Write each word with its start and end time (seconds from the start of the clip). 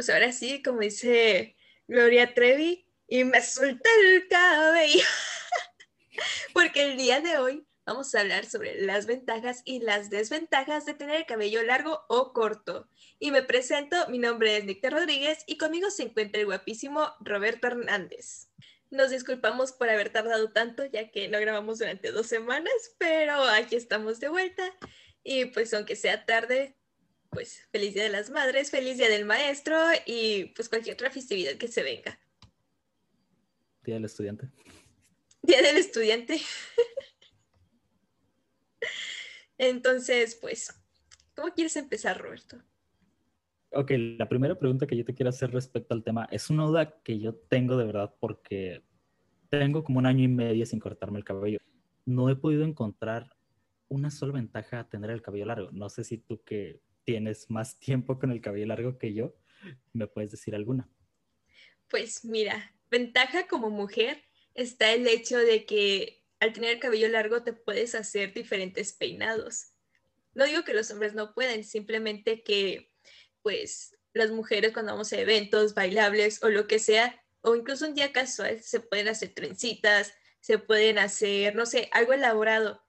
pues 0.00 0.08
ahora 0.08 0.32
sí, 0.32 0.62
como 0.62 0.80
dice 0.80 1.56
Gloria 1.86 2.32
Trevi, 2.32 2.86
y 3.06 3.24
me 3.24 3.42
solté 3.42 3.90
el 4.06 4.28
cabello. 4.28 5.04
Porque 6.54 6.84
el 6.84 6.96
día 6.96 7.20
de 7.20 7.36
hoy 7.36 7.66
vamos 7.84 8.14
a 8.14 8.20
hablar 8.20 8.46
sobre 8.46 8.80
las 8.80 9.04
ventajas 9.04 9.60
y 9.66 9.80
las 9.80 10.08
desventajas 10.08 10.86
de 10.86 10.94
tener 10.94 11.16
el 11.16 11.26
cabello 11.26 11.62
largo 11.64 12.00
o 12.08 12.32
corto. 12.32 12.88
Y 13.18 13.30
me 13.30 13.42
presento, 13.42 14.08
mi 14.08 14.18
nombre 14.18 14.56
es 14.56 14.64
Nicte 14.64 14.88
Rodríguez 14.88 15.44
y 15.46 15.58
conmigo 15.58 15.90
se 15.90 16.04
encuentra 16.04 16.40
el 16.40 16.46
guapísimo 16.46 17.12
Roberto 17.20 17.66
Hernández. 17.66 18.48
Nos 18.88 19.10
disculpamos 19.10 19.72
por 19.72 19.90
haber 19.90 20.08
tardado 20.08 20.50
tanto, 20.50 20.86
ya 20.86 21.10
que 21.10 21.28
no 21.28 21.38
grabamos 21.40 21.78
durante 21.78 22.10
dos 22.10 22.26
semanas, 22.26 22.72
pero 22.96 23.42
aquí 23.42 23.76
estamos 23.76 24.18
de 24.18 24.30
vuelta. 24.30 24.64
Y 25.22 25.44
pues 25.44 25.74
aunque 25.74 25.94
sea 25.94 26.24
tarde, 26.24 26.79
pues 27.30 27.66
feliz 27.70 27.94
Día 27.94 28.04
de 28.04 28.10
las 28.10 28.30
Madres, 28.30 28.70
feliz 28.70 28.98
Día 28.98 29.08
del 29.08 29.24
Maestro 29.24 29.76
y 30.06 30.46
pues 30.56 30.68
cualquier 30.68 30.94
otra 30.94 31.10
festividad 31.10 31.54
que 31.54 31.68
se 31.68 31.82
venga. 31.82 32.18
Día 33.84 33.94
del 33.94 34.04
Estudiante. 34.04 34.50
Día 35.42 35.62
del 35.62 35.76
Estudiante. 35.76 36.40
Entonces, 39.58 40.36
pues, 40.40 40.74
¿cómo 41.34 41.52
quieres 41.54 41.76
empezar, 41.76 42.20
Roberto? 42.20 42.56
Ok, 43.72 43.92
la 44.18 44.28
primera 44.28 44.58
pregunta 44.58 44.86
que 44.86 44.96
yo 44.96 45.04
te 45.04 45.14
quiero 45.14 45.30
hacer 45.30 45.52
respecto 45.52 45.94
al 45.94 46.02
tema 46.02 46.26
es 46.32 46.50
una 46.50 46.64
duda 46.64 47.00
que 47.02 47.20
yo 47.20 47.34
tengo 47.34 47.76
de 47.76 47.84
verdad 47.84 48.14
porque 48.18 48.82
tengo 49.48 49.84
como 49.84 49.98
un 49.98 50.06
año 50.06 50.24
y 50.24 50.28
medio 50.28 50.66
sin 50.66 50.80
cortarme 50.80 51.18
el 51.18 51.24
cabello. 51.24 51.58
No 52.04 52.28
he 52.28 52.36
podido 52.36 52.64
encontrar 52.64 53.36
una 53.88 54.10
sola 54.10 54.32
ventaja 54.32 54.80
a 54.80 54.88
tener 54.88 55.10
el 55.10 55.22
cabello 55.22 55.46
largo. 55.46 55.70
No 55.72 55.88
sé 55.88 56.04
si 56.04 56.18
tú 56.18 56.42
que 56.42 56.80
tienes 57.04 57.50
más 57.50 57.78
tiempo 57.78 58.18
con 58.18 58.30
el 58.30 58.40
cabello 58.40 58.66
largo 58.66 58.98
que 58.98 59.14
yo, 59.14 59.34
me 59.92 60.06
puedes 60.06 60.30
decir 60.30 60.54
alguna. 60.54 60.88
Pues 61.88 62.24
mira, 62.24 62.74
ventaja 62.90 63.46
como 63.46 63.70
mujer 63.70 64.22
está 64.54 64.92
el 64.92 65.06
hecho 65.06 65.38
de 65.38 65.64
que 65.64 66.22
al 66.38 66.52
tener 66.52 66.70
el 66.70 66.80
cabello 66.80 67.08
largo 67.08 67.42
te 67.42 67.52
puedes 67.52 67.94
hacer 67.94 68.32
diferentes 68.32 68.92
peinados. 68.92 69.72
No 70.34 70.44
digo 70.46 70.64
que 70.64 70.74
los 70.74 70.90
hombres 70.90 71.14
no 71.14 71.34
pueden, 71.34 71.64
simplemente 71.64 72.42
que 72.42 72.90
pues 73.42 73.96
las 74.12 74.30
mujeres 74.30 74.72
cuando 74.72 74.92
vamos 74.92 75.12
a 75.12 75.20
eventos 75.20 75.74
bailables 75.74 76.42
o 76.42 76.48
lo 76.48 76.66
que 76.66 76.78
sea, 76.78 77.22
o 77.42 77.54
incluso 77.54 77.86
un 77.86 77.94
día 77.94 78.12
casual, 78.12 78.60
se 78.62 78.80
pueden 78.80 79.08
hacer 79.08 79.34
trencitas, 79.34 80.14
se 80.40 80.58
pueden 80.58 80.98
hacer, 80.98 81.54
no 81.54 81.66
sé, 81.66 81.88
algo 81.92 82.12
elaborado, 82.12 82.82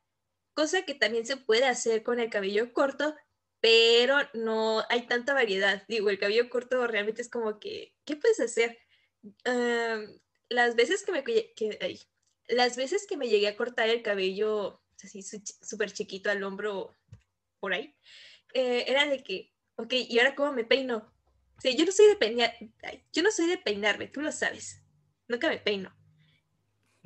cosa 0.53 0.83
que 0.83 0.93
también 0.93 1.25
se 1.25 1.37
puede 1.37 1.65
hacer 1.65 2.03
con 2.03 2.19
el 2.19 2.29
cabello 2.29 2.73
corto, 2.73 3.15
pero 3.61 4.17
no 4.33 4.83
hay 4.89 5.03
tanta 5.05 5.33
variedad. 5.33 5.83
Digo, 5.87 6.09
el 6.09 6.19
cabello 6.19 6.49
corto 6.49 6.85
realmente 6.87 7.21
es 7.21 7.29
como 7.29 7.59
que, 7.59 7.95
¿qué 8.05 8.17
puedes 8.17 8.39
hacer? 8.39 8.77
las 10.49 10.75
veces 10.75 11.03
que 11.03 11.11
me, 11.11 11.23
que, 11.23 11.99
las 12.47 12.75
veces 12.75 13.05
que 13.07 13.17
me 13.17 13.29
llegué 13.29 13.47
a 13.47 13.55
cortar 13.55 13.87
el 13.87 14.01
cabello 14.01 14.81
así 15.03 15.21
súper 15.23 15.91
chiquito 15.91 16.31
al 16.31 16.43
hombro 16.43 16.97
por 17.59 17.73
ahí, 17.73 17.95
eh, 18.53 18.85
era 18.87 19.05
de 19.05 19.23
que, 19.23 19.53
ok, 19.75 19.93
¿y 19.93 20.17
ahora 20.17 20.35
cómo 20.35 20.53
me 20.53 20.65
peino? 20.65 21.13
Sí, 21.59 21.75
yo 21.75 21.85
no 21.85 21.91
soy 21.91 22.07
de 22.07 22.15
peinar, 22.15 22.55
yo 23.13 23.21
no 23.21 23.31
soy 23.31 23.47
de 23.47 23.57
peinarme, 23.59 24.07
tú 24.07 24.21
lo 24.21 24.31
sabes, 24.31 24.81
nunca 25.27 25.47
me 25.47 25.59
peino. 25.59 25.95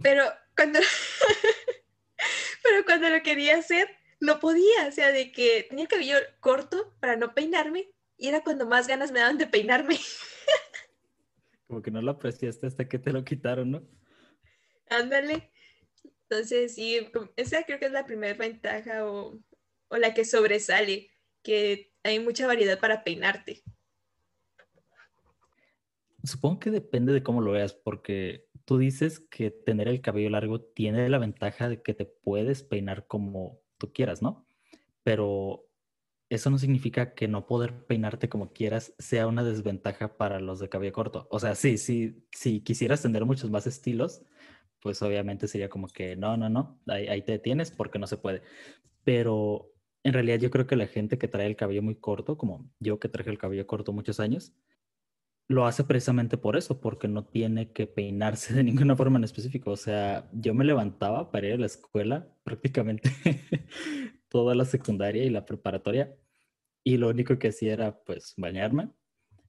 Pero 0.01 0.23
cuando, 0.55 0.79
pero 2.63 2.85
cuando 2.85 3.09
lo 3.09 3.21
quería 3.21 3.57
hacer, 3.57 3.89
no 4.25 4.39
podía, 4.39 4.87
o 4.87 4.91
sea, 4.91 5.11
de 5.11 5.31
que 5.31 5.65
tenía 5.69 5.83
el 5.83 5.89
cabello 5.89 6.17
corto 6.39 6.93
para 6.99 7.15
no 7.15 7.33
peinarme 7.33 7.91
y 8.17 8.27
era 8.27 8.43
cuando 8.43 8.65
más 8.65 8.87
ganas 8.87 9.11
me 9.11 9.19
daban 9.19 9.37
de 9.37 9.47
peinarme. 9.47 9.97
Como 11.67 11.81
que 11.81 11.91
no 11.91 12.01
lo 12.01 12.11
apreciaste 12.11 12.67
hasta 12.67 12.87
que 12.87 12.99
te 12.99 13.11
lo 13.11 13.23
quitaron, 13.23 13.71
¿no? 13.71 13.87
Ándale. 14.89 15.51
Entonces, 16.23 16.75
sí, 16.75 17.07
esa 17.35 17.63
creo 17.63 17.79
que 17.79 17.85
es 17.85 17.91
la 17.91 18.05
primera 18.05 18.33
ventaja 18.35 19.05
o, 19.05 19.39
o 19.87 19.97
la 19.97 20.13
que 20.13 20.25
sobresale, 20.25 21.09
que 21.43 21.91
hay 22.03 22.19
mucha 22.19 22.47
variedad 22.47 22.79
para 22.79 23.03
peinarte. 23.03 23.63
Supongo 26.23 26.59
que 26.59 26.71
depende 26.71 27.13
de 27.13 27.21
cómo 27.21 27.41
lo 27.41 27.51
veas, 27.51 27.73
porque 27.73 28.47
tú 28.65 28.79
dices 28.79 29.19
que 29.19 29.51
tener 29.51 29.87
el 29.87 30.01
cabello 30.01 30.31
largo 30.31 30.61
tiene 30.61 31.07
la 31.09 31.19
ventaja 31.19 31.69
de 31.69 31.81
que 31.81 31.93
te 31.93 32.05
puedes 32.05 32.63
peinar 32.63 33.05
como 33.05 33.61
tú 33.85 33.93
quieras, 33.93 34.21
¿no? 34.21 34.45
Pero 35.03 35.65
eso 36.29 36.49
no 36.49 36.57
significa 36.57 37.13
que 37.13 37.27
no 37.27 37.45
poder 37.45 37.85
peinarte 37.85 38.29
como 38.29 38.51
quieras 38.51 38.93
sea 38.97 39.27
una 39.27 39.43
desventaja 39.43 40.17
para 40.17 40.39
los 40.39 40.59
de 40.59 40.69
cabello 40.69 40.93
corto. 40.93 41.27
O 41.29 41.39
sea, 41.39 41.55
sí, 41.55 41.77
sí, 41.77 42.25
si 42.31 42.61
quisieras 42.61 43.01
tener 43.01 43.25
muchos 43.25 43.49
más 43.51 43.67
estilos, 43.67 44.23
pues 44.81 45.01
obviamente 45.01 45.47
sería 45.47 45.69
como 45.69 45.87
que 45.87 46.15
no, 46.15 46.37
no, 46.37 46.49
no, 46.49 46.79
ahí, 46.87 47.07
ahí 47.07 47.21
te 47.21 47.33
detienes 47.33 47.71
porque 47.71 47.99
no 47.99 48.07
se 48.07 48.17
puede. 48.17 48.41
Pero 49.03 49.71
en 50.03 50.13
realidad 50.13 50.39
yo 50.39 50.51
creo 50.51 50.67
que 50.67 50.75
la 50.75 50.87
gente 50.87 51.17
que 51.17 51.27
trae 51.27 51.47
el 51.47 51.55
cabello 51.55 51.81
muy 51.81 51.95
corto, 51.95 52.37
como 52.37 52.69
yo 52.79 52.99
que 52.99 53.09
traje 53.09 53.29
el 53.29 53.37
cabello 53.37 53.67
corto 53.67 53.93
muchos 53.93 54.19
años, 54.19 54.53
lo 55.47 55.65
hace 55.65 55.83
precisamente 55.83 56.37
por 56.37 56.57
eso, 56.57 56.81
porque 56.81 57.07
no 57.07 57.25
tiene 57.25 57.71
que 57.71 57.87
peinarse 57.87 58.53
de 58.53 58.63
ninguna 58.65 58.95
forma 58.95 59.17
en 59.17 59.23
específico. 59.23 59.71
O 59.71 59.77
sea, 59.77 60.29
yo 60.33 60.53
me 60.53 60.65
levantaba 60.65 61.31
para 61.31 61.47
ir 61.47 61.53
a 61.53 61.57
la 61.57 61.65
escuela 61.67 62.27
prácticamente 62.43 63.11
toda 64.29 64.55
la 64.55 64.65
secundaria 64.65 65.23
y 65.23 65.29
la 65.29 65.45
preparatoria 65.45 66.15
y 66.83 66.97
lo 66.97 67.09
único 67.09 67.39
que 67.39 67.49
hacía 67.49 67.73
era 67.73 68.03
pues 68.03 68.33
bañarme 68.37 68.91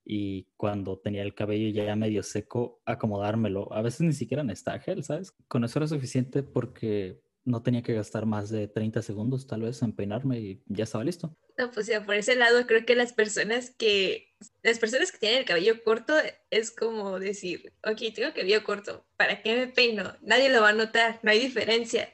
y 0.05 0.45
cuando 0.57 0.99
tenía 0.99 1.23
el 1.23 1.35
cabello 1.35 1.69
ya 1.69 1.97
medio 1.97 2.23
seco, 2.23 2.81
acomodármelo. 2.87 3.73
A 3.73 3.83
veces 3.83 4.03
ni 4.03 4.13
siquiera 4.13 4.43
en 4.43 4.81
gel, 4.81 5.03
¿sabes? 5.03 5.33
Con 5.49 5.65
eso 5.65 5.81
era 5.81 5.89
suficiente 5.89 6.45
porque 6.45 7.21
no 7.47 7.63
tenía 7.63 7.83
que 7.83 7.95
gastar 7.95 8.27
más 8.27 8.51
de 8.51 8.69
30 8.69 9.01
segundos 9.03 9.47
tal 9.47 9.63
vez 9.63 9.81
en 9.81 9.93
peinarme 9.93 10.39
y 10.39 10.63
ya 10.67 10.85
estaba 10.85 11.05
listo. 11.05 11.35
No, 11.57 11.71
pues 11.71 11.87
ya 11.87 12.05
por 12.05 12.17
ese 12.17 12.35
lado 12.35 12.67
creo 12.67 12.85
que 12.85 12.97
las 12.97 13.13
personas 13.13 13.71
que 13.71 14.35
las 14.63 14.79
personas 14.79 15.13
que 15.13 15.19
tienen 15.19 15.39
el 15.39 15.45
cabello 15.45 15.83
corto 15.83 16.15
es 16.51 16.71
como 16.71 17.19
decir, 17.19 17.73
ok, 17.85 18.15
tengo 18.15 18.35
cabello 18.35 18.65
corto, 18.65 19.07
¿para 19.17 19.41
qué 19.41 19.57
me 19.57 19.69
peino? 19.69 20.15
Nadie 20.21 20.51
lo 20.51 20.61
va 20.61 20.71
a 20.71 20.75
notar, 20.75 21.21
no 21.23 21.31
hay 21.31 21.39
diferencia. 21.39 22.13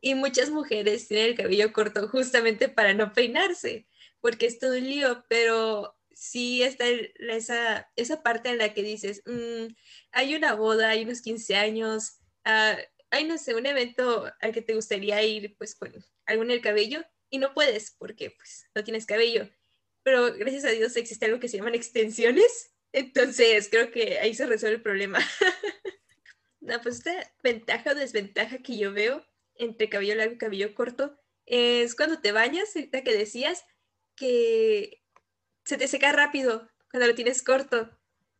Y 0.00 0.14
muchas 0.14 0.50
mujeres 0.50 1.06
tienen 1.06 1.26
el 1.28 1.36
cabello 1.36 1.72
corto 1.72 2.08
justamente 2.08 2.68
para 2.68 2.94
no 2.94 3.12
peinarse, 3.12 3.86
porque 4.20 4.46
es 4.46 4.58
todo 4.58 4.72
un 4.72 4.84
lío, 4.84 5.24
pero 5.28 5.94
sí 6.14 6.62
está 6.62 6.86
esa, 6.88 7.90
esa 7.96 8.22
parte 8.22 8.48
en 8.48 8.58
la 8.58 8.72
que 8.74 8.82
dices, 8.82 9.22
mm, 9.26 9.74
hay 10.12 10.34
una 10.34 10.54
boda, 10.54 10.88
hay 10.88 11.04
unos 11.04 11.20
15 11.20 11.56
años, 11.56 12.20
uh, 12.46 12.80
hay, 13.10 13.24
no 13.24 13.38
sé, 13.38 13.54
un 13.54 13.66
evento 13.66 14.30
al 14.40 14.52
que 14.52 14.62
te 14.62 14.74
gustaría 14.74 15.22
ir 15.22 15.56
pues 15.56 15.74
con 15.74 15.92
algo 16.26 16.42
en 16.42 16.50
el 16.50 16.60
cabello 16.60 17.04
y 17.28 17.38
no 17.38 17.54
puedes 17.54 17.92
porque 17.92 18.30
pues 18.30 18.66
no 18.74 18.84
tienes 18.84 19.06
cabello. 19.06 19.48
Pero 20.02 20.32
gracias 20.34 20.64
a 20.64 20.70
Dios 20.70 20.96
existe 20.96 21.26
algo 21.26 21.40
que 21.40 21.48
se 21.48 21.58
llaman 21.58 21.74
extensiones, 21.74 22.72
entonces 22.92 23.68
creo 23.70 23.90
que 23.90 24.18
ahí 24.18 24.34
se 24.34 24.46
resuelve 24.46 24.76
el 24.76 24.82
problema. 24.82 25.18
no, 26.60 26.80
pues 26.80 26.96
esta 26.96 27.32
ventaja 27.42 27.92
o 27.92 27.94
desventaja 27.94 28.58
que 28.58 28.78
yo 28.78 28.92
veo 28.92 29.24
entre 29.56 29.88
cabello 29.88 30.14
largo 30.14 30.34
y 30.34 30.38
cabello 30.38 30.74
corto 30.74 31.18
es 31.46 31.94
cuando 31.94 32.20
te 32.20 32.32
bañas, 32.32 32.74
ahorita 32.74 33.02
que 33.02 33.16
decías 33.16 33.64
que 34.16 35.02
se 35.64 35.76
te 35.76 35.88
seca 35.88 36.12
rápido 36.12 36.68
cuando 36.90 37.08
lo 37.08 37.14
tienes 37.14 37.42
corto. 37.42 37.90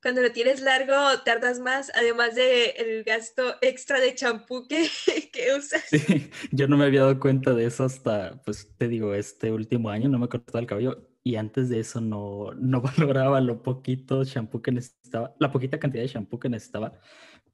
Cuando 0.02 0.22
lo 0.22 0.32
tienes 0.32 0.62
largo, 0.62 0.94
tardas 1.24 1.60
más, 1.60 1.92
además 1.94 2.34
del 2.34 2.72
el 2.76 3.04
gasto 3.04 3.54
extra 3.60 4.00
de 4.00 4.14
champú 4.14 4.66
que, 4.66 4.88
que 5.32 5.54
usas. 5.56 5.84
Sí, 5.90 6.30
yo 6.52 6.68
no 6.68 6.76
me 6.76 6.86
había 6.86 7.02
dado 7.02 7.20
cuenta 7.20 7.52
de 7.52 7.66
eso 7.66 7.84
hasta, 7.84 8.40
pues 8.44 8.68
te 8.78 8.88
digo, 8.88 9.14
este 9.14 9.52
último 9.52 9.90
año 9.90 10.08
no 10.08 10.18
me 10.18 10.28
cortaba 10.28 10.60
el 10.60 10.66
cabello 10.66 11.06
y 11.22 11.36
antes 11.36 11.68
de 11.68 11.80
eso 11.80 12.00
no, 12.00 12.52
no 12.54 12.80
valoraba 12.82 13.41
lo 13.41 13.62
poquito 13.62 14.24
champú 14.24 14.62
que 14.62 14.72
necesitaba, 14.72 15.34
la 15.38 15.52
poquita 15.52 15.78
cantidad 15.78 16.03
de 16.03 16.08
champú 16.08 16.38
que 16.38 16.48
necesitaba 16.48 16.98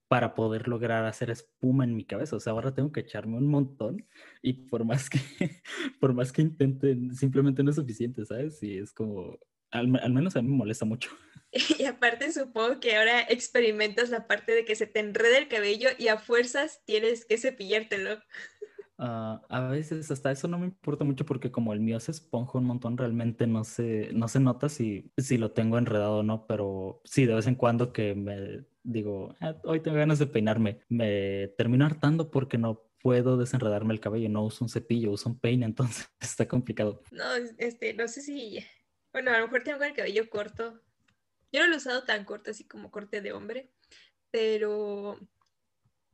para 0.08 0.34
poder 0.34 0.69
lograr 0.69 1.04
hacer 1.04 1.31
espuma 1.31 1.84
en 1.84 1.96
mi 1.96 2.04
cabeza. 2.04 2.37
O 2.37 2.40
sea, 2.40 2.52
ahora 2.52 2.75
tengo 2.75 2.92
que 2.92 3.00
echarme 3.00 3.38
un 3.38 3.49
montón 3.49 4.06
y 4.40 4.52
por 4.52 4.84
más 4.84 5.10
que, 5.10 5.19
por 6.00 6.14
más 6.14 6.32
que 6.32 6.42
intente, 6.42 6.96
simplemente 7.12 7.62
no 7.62 7.70
es 7.70 7.76
suficiente, 7.76 8.25
¿sabes? 8.25 8.62
Y 8.62 8.78
es 8.78 8.92
como, 8.92 9.38
al, 9.78 9.88
menos 9.88 10.37
a 10.37 10.43
mí 10.43 10.49
me 10.49 10.56
molesta 10.56 10.84
mucho. 10.84 11.11
Y 11.78 11.84
aparte 11.84 12.32
supongo 12.32 12.81
que 12.81 12.96
ahora 12.96 13.23
experimentas 13.23 14.11
la 14.11 14.26
parte 14.26 14.52
de 14.52 14.67
que 14.67 14.75
se 14.75 14.87
te 14.87 15.00
enreda 15.00 15.38
el 15.38 15.49
cabello 15.49 15.88
y 15.96 16.08
a 16.08 16.19
fuerzas 16.19 16.82
tienes 16.84 17.25
que 17.25 17.38
cepillártelo. 17.38 18.19
Uh, 18.99 19.40
a 19.49 19.69
veces 19.70 20.11
hasta 20.11 20.32
eso 20.32 20.49
no 20.49 20.58
me 20.58 20.67
importa 20.67 21.05
mucho 21.05 21.25
porque 21.25 21.50
como 21.50 21.73
el 21.73 21.81
mío 21.81 22.00
se 22.00 22.11
esponja 22.11 22.58
un 22.58 22.64
montón, 22.64 22.99
realmente 22.99 23.46
no 23.46 23.62
se, 23.64 24.11
no 24.12 24.26
se 24.26 24.40
nota 24.40 24.69
si, 24.69 25.12
si 25.17 25.38
lo 25.38 25.52
tengo 25.52 25.78
enredado 25.78 26.19
o 26.19 26.23
no, 26.23 26.46
pero 26.46 27.00
sí, 27.05 27.26
de 27.26 27.34
vez 27.34 27.46
en 27.46 27.55
cuando 27.55 27.93
que 27.93 28.14
me 28.14 28.64
digo, 28.82 29.34
ah, 29.40 29.56
hoy 29.64 29.81
tengo 29.81 29.99
ganas 29.99 30.19
de 30.19 30.26
peinarme, 30.26 30.81
me 30.88 31.49
termino 31.58 31.84
hartando 31.84 32.31
porque 32.31 32.56
no 32.56 32.87
puedo 33.02 33.37
desenredarme 33.37 33.94
el 33.94 34.00
cabello, 34.00 34.28
no 34.28 34.44
uso 34.44 34.64
un 34.64 34.69
cepillo, 34.69 35.12
uso 35.12 35.28
un 35.28 35.38
peine, 35.38 35.67
entonces 35.67 36.08
está 36.20 36.49
complicado. 36.49 37.02
No, 37.12 37.25
este, 37.58 37.94
no 37.94 38.08
sé 38.08 38.23
si, 38.23 38.58
bueno, 39.16 39.30
a 39.30 39.38
lo 39.38 39.46
mejor 39.46 39.64
tengo 39.64 39.82
el 39.82 39.94
cabello 39.94 40.28
corto. 40.28 40.78
yo 41.50 41.60
no 41.60 41.68
lo 41.68 41.72
he 41.72 41.78
usado 41.78 42.04
tan 42.04 42.26
corto 42.26 42.50
así 42.50 42.64
como 42.64 42.90
corte 42.90 43.22
de 43.22 43.32
hombre, 43.32 43.70
pero 44.30 45.18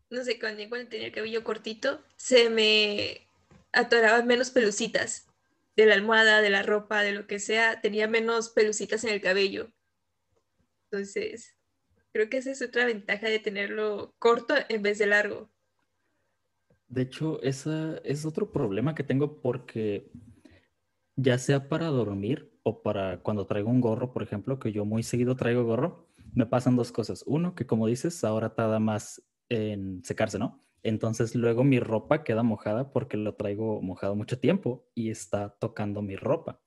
no 0.08 0.22
sé, 0.22 0.38
cuando, 0.38 0.62
cuando 0.68 0.88
tenía 0.88 1.08
el 1.08 1.12
cabello 1.12 1.42
cortito, 1.42 2.00
se 2.14 2.48
me 2.48 3.26
atoraban 3.72 4.28
menos 4.28 4.52
pelucitas 4.52 5.26
de 5.74 5.86
la 5.86 5.94
almohada, 5.94 6.42
de 6.42 6.50
la 6.50 6.62
ropa, 6.62 7.02
de 7.02 7.10
lo 7.10 7.26
que 7.26 7.40
sea, 7.40 7.80
tenía 7.80 8.06
menos 8.06 8.50
pelucitas 8.50 9.02
en 9.02 9.10
el 9.10 9.20
cabello. 9.20 9.72
Entonces, 10.88 11.56
creo 12.12 12.30
que 12.30 12.36
esa 12.36 12.52
es 12.52 12.62
otra 12.62 12.84
ventaja 12.84 13.28
de 13.28 13.40
tenerlo 13.40 14.14
corto 14.20 14.54
en 14.68 14.80
vez 14.80 14.98
de 14.98 15.06
largo. 15.06 15.50
De 16.86 17.02
hecho, 17.02 17.42
ese 17.42 18.00
es 18.04 18.24
otro 18.24 18.52
problema 18.52 18.94
que 18.94 19.02
tengo 19.02 19.40
porque 19.42 20.08
ya 21.16 21.36
sea 21.38 21.68
para 21.68 21.86
dormir 21.86 22.51
o 22.62 22.82
para 22.82 23.22
cuando 23.22 23.46
traigo 23.46 23.70
un 23.70 23.80
gorro, 23.80 24.12
por 24.12 24.22
ejemplo, 24.22 24.58
que 24.58 24.72
yo 24.72 24.84
muy 24.84 25.02
seguido 25.02 25.36
traigo 25.36 25.64
gorro, 25.64 26.06
me 26.34 26.46
pasan 26.46 26.76
dos 26.76 26.92
cosas. 26.92 27.24
Uno, 27.26 27.54
que 27.54 27.66
como 27.66 27.86
dices, 27.86 28.24
ahora 28.24 28.54
tarda 28.54 28.78
más 28.78 29.22
en 29.48 30.04
secarse, 30.04 30.38
¿no? 30.38 30.64
Entonces 30.82 31.34
luego 31.34 31.64
mi 31.64 31.78
ropa 31.78 32.24
queda 32.24 32.42
mojada 32.42 32.90
porque 32.92 33.16
lo 33.16 33.34
traigo 33.34 33.80
mojado 33.82 34.16
mucho 34.16 34.38
tiempo 34.38 34.88
y 34.94 35.10
está 35.10 35.50
tocando 35.60 36.02
mi 36.02 36.16
ropa. 36.16 36.60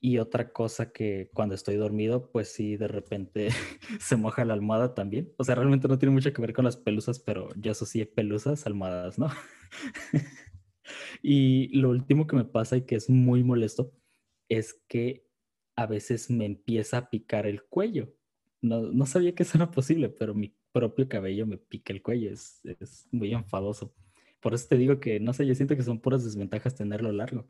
Y 0.00 0.18
otra 0.18 0.52
cosa 0.52 0.92
que 0.92 1.30
cuando 1.32 1.54
estoy 1.54 1.76
dormido, 1.76 2.30
pues 2.32 2.48
sí, 2.52 2.76
de 2.76 2.88
repente 2.88 3.48
se 4.00 4.16
moja 4.16 4.44
la 4.44 4.54
almohada 4.54 4.94
también. 4.94 5.32
O 5.38 5.44
sea, 5.44 5.54
realmente 5.54 5.88
no 5.88 5.98
tiene 5.98 6.12
mucho 6.12 6.32
que 6.32 6.42
ver 6.42 6.52
con 6.52 6.64
las 6.64 6.76
pelusas, 6.76 7.20
pero 7.20 7.48
yo 7.56 7.70
asocié 7.72 8.06
pelusas, 8.06 8.66
almohadas, 8.66 9.18
¿no? 9.18 9.28
y 11.22 11.68
lo 11.78 11.90
último 11.90 12.26
que 12.26 12.36
me 12.36 12.44
pasa 12.44 12.76
y 12.76 12.82
que 12.82 12.96
es 12.96 13.08
muy 13.10 13.44
molesto 13.44 13.92
es 14.58 14.74
que 14.88 15.26
a 15.76 15.86
veces 15.86 16.30
me 16.30 16.44
empieza 16.44 16.98
a 16.98 17.10
picar 17.10 17.46
el 17.46 17.62
cuello. 17.64 18.14
No, 18.60 18.82
no 18.82 19.06
sabía 19.06 19.34
que 19.34 19.42
eso 19.42 19.58
era 19.58 19.70
posible, 19.70 20.08
pero 20.08 20.34
mi 20.34 20.54
propio 20.72 21.08
cabello 21.08 21.46
me 21.46 21.58
pica 21.58 21.92
el 21.92 22.02
cuello, 22.02 22.30
es, 22.30 22.60
es 22.64 23.08
muy 23.10 23.32
enfadoso. 23.32 23.94
Por 24.40 24.54
eso 24.54 24.68
te 24.68 24.76
digo 24.76 25.00
que, 25.00 25.20
no 25.20 25.32
sé, 25.32 25.46
yo 25.46 25.54
siento 25.54 25.76
que 25.76 25.82
son 25.82 26.00
puras 26.00 26.24
desventajas 26.24 26.74
tenerlo 26.74 27.12
largo. 27.12 27.48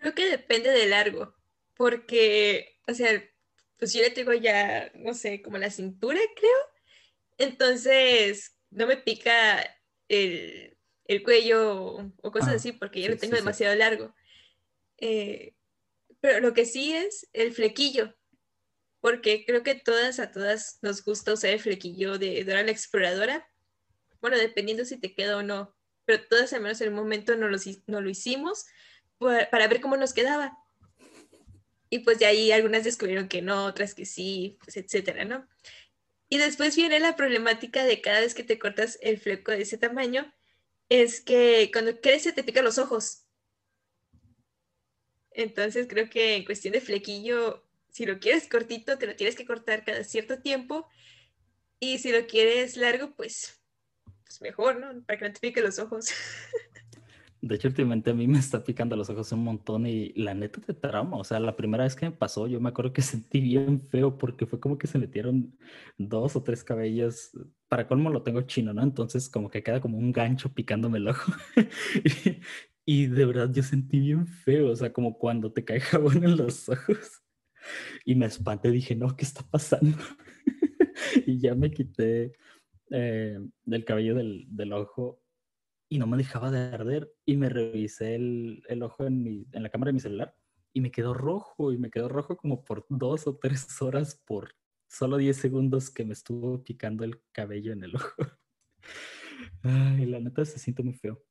Creo 0.00 0.14
que 0.14 0.30
depende 0.30 0.70
de 0.70 0.86
largo, 0.86 1.34
porque, 1.74 2.80
o 2.88 2.94
sea, 2.94 3.22
pues 3.76 3.92
yo 3.92 4.00
le 4.00 4.10
tengo 4.10 4.32
ya, 4.32 4.90
no 4.94 5.14
sé, 5.14 5.42
como 5.42 5.58
la 5.58 5.70
cintura, 5.70 6.20
creo. 6.36 6.58
Entonces, 7.38 8.56
no 8.70 8.86
me 8.86 8.96
pica 8.96 9.62
el, 10.08 10.76
el 11.04 11.22
cuello 11.22 12.12
o 12.22 12.32
cosas 12.32 12.54
así, 12.54 12.72
porque 12.72 13.00
ya 13.00 13.10
lo 13.10 13.16
tengo 13.16 13.36
demasiado 13.36 13.74
largo. 13.74 14.14
Eh, 14.98 15.54
pero 16.20 16.40
lo 16.40 16.54
que 16.54 16.64
sí 16.64 16.92
es 16.92 17.28
el 17.32 17.52
flequillo 17.52 18.14
porque 19.02 19.44
creo 19.44 19.64
que 19.64 19.74
todas 19.74 20.20
a 20.20 20.30
todas 20.30 20.78
nos 20.80 21.04
gusta 21.04 21.32
usar 21.32 21.50
el 21.50 21.60
flequillo 21.60 22.18
de 22.18 22.44
Dora 22.44 22.62
la 22.62 22.70
Exploradora. 22.70 23.46
Bueno, 24.20 24.38
dependiendo 24.38 24.84
si 24.84 24.96
te 24.96 25.12
queda 25.12 25.36
o 25.36 25.42
no, 25.42 25.74
pero 26.04 26.24
todas 26.30 26.52
al 26.52 26.62
menos 26.62 26.80
en 26.80 26.90
un 26.90 26.94
momento 26.94 27.34
no 27.34 27.48
lo, 27.48 28.08
hicimos 28.08 28.64
para 29.18 29.66
ver 29.66 29.80
cómo 29.80 29.96
nos 29.96 30.14
quedaba. 30.14 30.56
Y 31.90 31.98
pues 31.98 32.20
de 32.20 32.26
ahí 32.26 32.52
algunas 32.52 32.84
descubrieron 32.84 33.28
que 33.28 33.42
no, 33.42 33.64
otras 33.64 33.92
que 33.94 34.06
sí, 34.06 34.56
pues 34.62 34.76
etcétera, 34.76 35.24
¿no? 35.24 35.48
Y 36.28 36.38
después 36.38 36.76
viene 36.76 37.00
la 37.00 37.16
problemática 37.16 37.84
de 37.84 38.00
cada 38.00 38.20
vez 38.20 38.34
que 38.34 38.44
te 38.44 38.58
cortas 38.60 38.98
el 39.02 39.18
fleco 39.18 39.50
de 39.50 39.62
ese 39.62 39.78
tamaño, 39.78 40.32
es 40.88 41.20
que 41.20 41.70
cuando 41.72 42.00
crece 42.00 42.32
te 42.32 42.44
pican 42.44 42.64
los 42.64 42.78
ojos. 42.78 43.21
Entonces 45.34 45.86
creo 45.88 46.08
que 46.08 46.36
en 46.36 46.44
cuestión 46.44 46.72
de 46.72 46.80
flequillo 46.80 47.62
si 47.92 48.06
lo 48.06 48.18
quieres 48.18 48.48
cortito, 48.48 48.96
te 48.98 49.06
lo 49.06 49.14
tienes 49.14 49.36
que 49.36 49.44
cortar 49.44 49.84
cada 49.84 50.02
cierto 50.02 50.40
tiempo. 50.40 50.88
Y 51.78 51.98
si 51.98 52.10
lo 52.10 52.26
quieres 52.26 52.76
largo, 52.76 53.14
pues, 53.14 53.60
pues 54.24 54.40
mejor, 54.40 54.80
¿no? 54.80 55.02
Para 55.04 55.18
que 55.18 55.28
no 55.28 55.32
te 55.34 55.40
pique 55.40 55.60
los 55.60 55.78
ojos. 55.78 56.06
De 57.42 57.56
hecho, 57.56 57.66
últimamente 57.66 58.12
a 58.12 58.14
mí 58.14 58.28
me 58.28 58.38
está 58.38 58.62
picando 58.62 58.94
los 58.94 59.10
ojos 59.10 59.32
un 59.32 59.42
montón 59.42 59.84
y 59.84 60.12
la 60.14 60.32
neta 60.32 60.60
te 60.60 60.74
trauma. 60.74 61.16
O 61.16 61.24
sea, 61.24 61.40
la 61.40 61.56
primera 61.56 61.82
vez 61.82 61.96
que 61.96 62.06
me 62.06 62.12
pasó, 62.12 62.46
yo 62.46 62.60
me 62.60 62.68
acuerdo 62.68 62.92
que 62.92 63.02
sentí 63.02 63.40
bien 63.40 63.80
feo 63.80 64.16
porque 64.16 64.46
fue 64.46 64.60
como 64.60 64.78
que 64.78 64.86
se 64.86 64.98
metieron 64.98 65.58
dos 65.98 66.36
o 66.36 66.42
tres 66.42 66.64
cabellos. 66.64 67.32
Para 67.68 67.88
colmo 67.88 68.10
lo 68.10 68.22
tengo 68.22 68.42
chino, 68.42 68.72
¿no? 68.72 68.82
Entonces 68.82 69.28
como 69.28 69.50
que 69.50 69.62
queda 69.62 69.80
como 69.80 69.98
un 69.98 70.12
gancho 70.12 70.54
picándome 70.54 70.98
el 70.98 71.08
ojo. 71.08 71.32
y, 72.04 72.40
y 72.84 73.06
de 73.06 73.24
verdad 73.24 73.50
yo 73.52 73.62
sentí 73.62 74.00
bien 74.00 74.26
feo. 74.26 74.70
O 74.70 74.76
sea, 74.76 74.92
como 74.92 75.18
cuando 75.18 75.52
te 75.52 75.64
cae 75.64 75.80
jabón 75.80 76.24
en 76.24 76.36
los 76.36 76.68
ojos. 76.68 77.22
Y 78.04 78.14
me 78.16 78.26
espanté, 78.26 78.70
dije, 78.70 78.96
no, 78.96 79.16
¿qué 79.16 79.24
está 79.24 79.42
pasando? 79.48 79.96
y 81.26 81.38
ya 81.38 81.54
me 81.54 81.70
quité 81.70 82.32
eh, 82.90 83.38
del 83.64 83.84
cabello 83.84 84.16
del, 84.16 84.46
del, 84.48 84.72
ojo 84.72 85.22
y 85.88 85.98
no 85.98 86.06
me 86.08 86.16
dejaba 86.16 86.50
de 86.50 86.58
arder. 86.58 87.12
Y 87.24 87.36
me 87.36 87.48
revisé 87.48 88.16
el, 88.16 88.62
el 88.68 88.82
ojo 88.82 89.06
en, 89.06 89.22
mi, 89.22 89.46
en 89.52 89.62
la 89.62 89.68
cámara 89.68 89.90
de 89.90 89.94
mi 89.94 90.00
celular 90.00 90.34
y 90.72 90.80
me 90.80 90.90
quedó 90.90 91.14
rojo 91.14 91.72
y 91.72 91.78
me 91.78 91.90
quedó 91.90 92.08
rojo 92.08 92.36
como 92.36 92.64
por 92.64 92.86
dos 92.88 93.26
o 93.26 93.36
tres 93.36 93.80
horas 93.82 94.20
por 94.26 94.54
solo 94.88 95.16
10 95.16 95.36
segundos 95.36 95.90
que 95.90 96.04
me 96.04 96.12
estuvo 96.12 96.62
picando 96.64 97.04
el 97.04 97.22
cabello 97.32 97.72
en 97.72 97.84
el 97.84 97.96
ojo. 97.96 98.12
Ay, 99.62 100.06
la 100.06 100.20
neta 100.20 100.44
se 100.44 100.58
siente 100.58 100.82
muy 100.82 100.94
feo. 100.94 101.22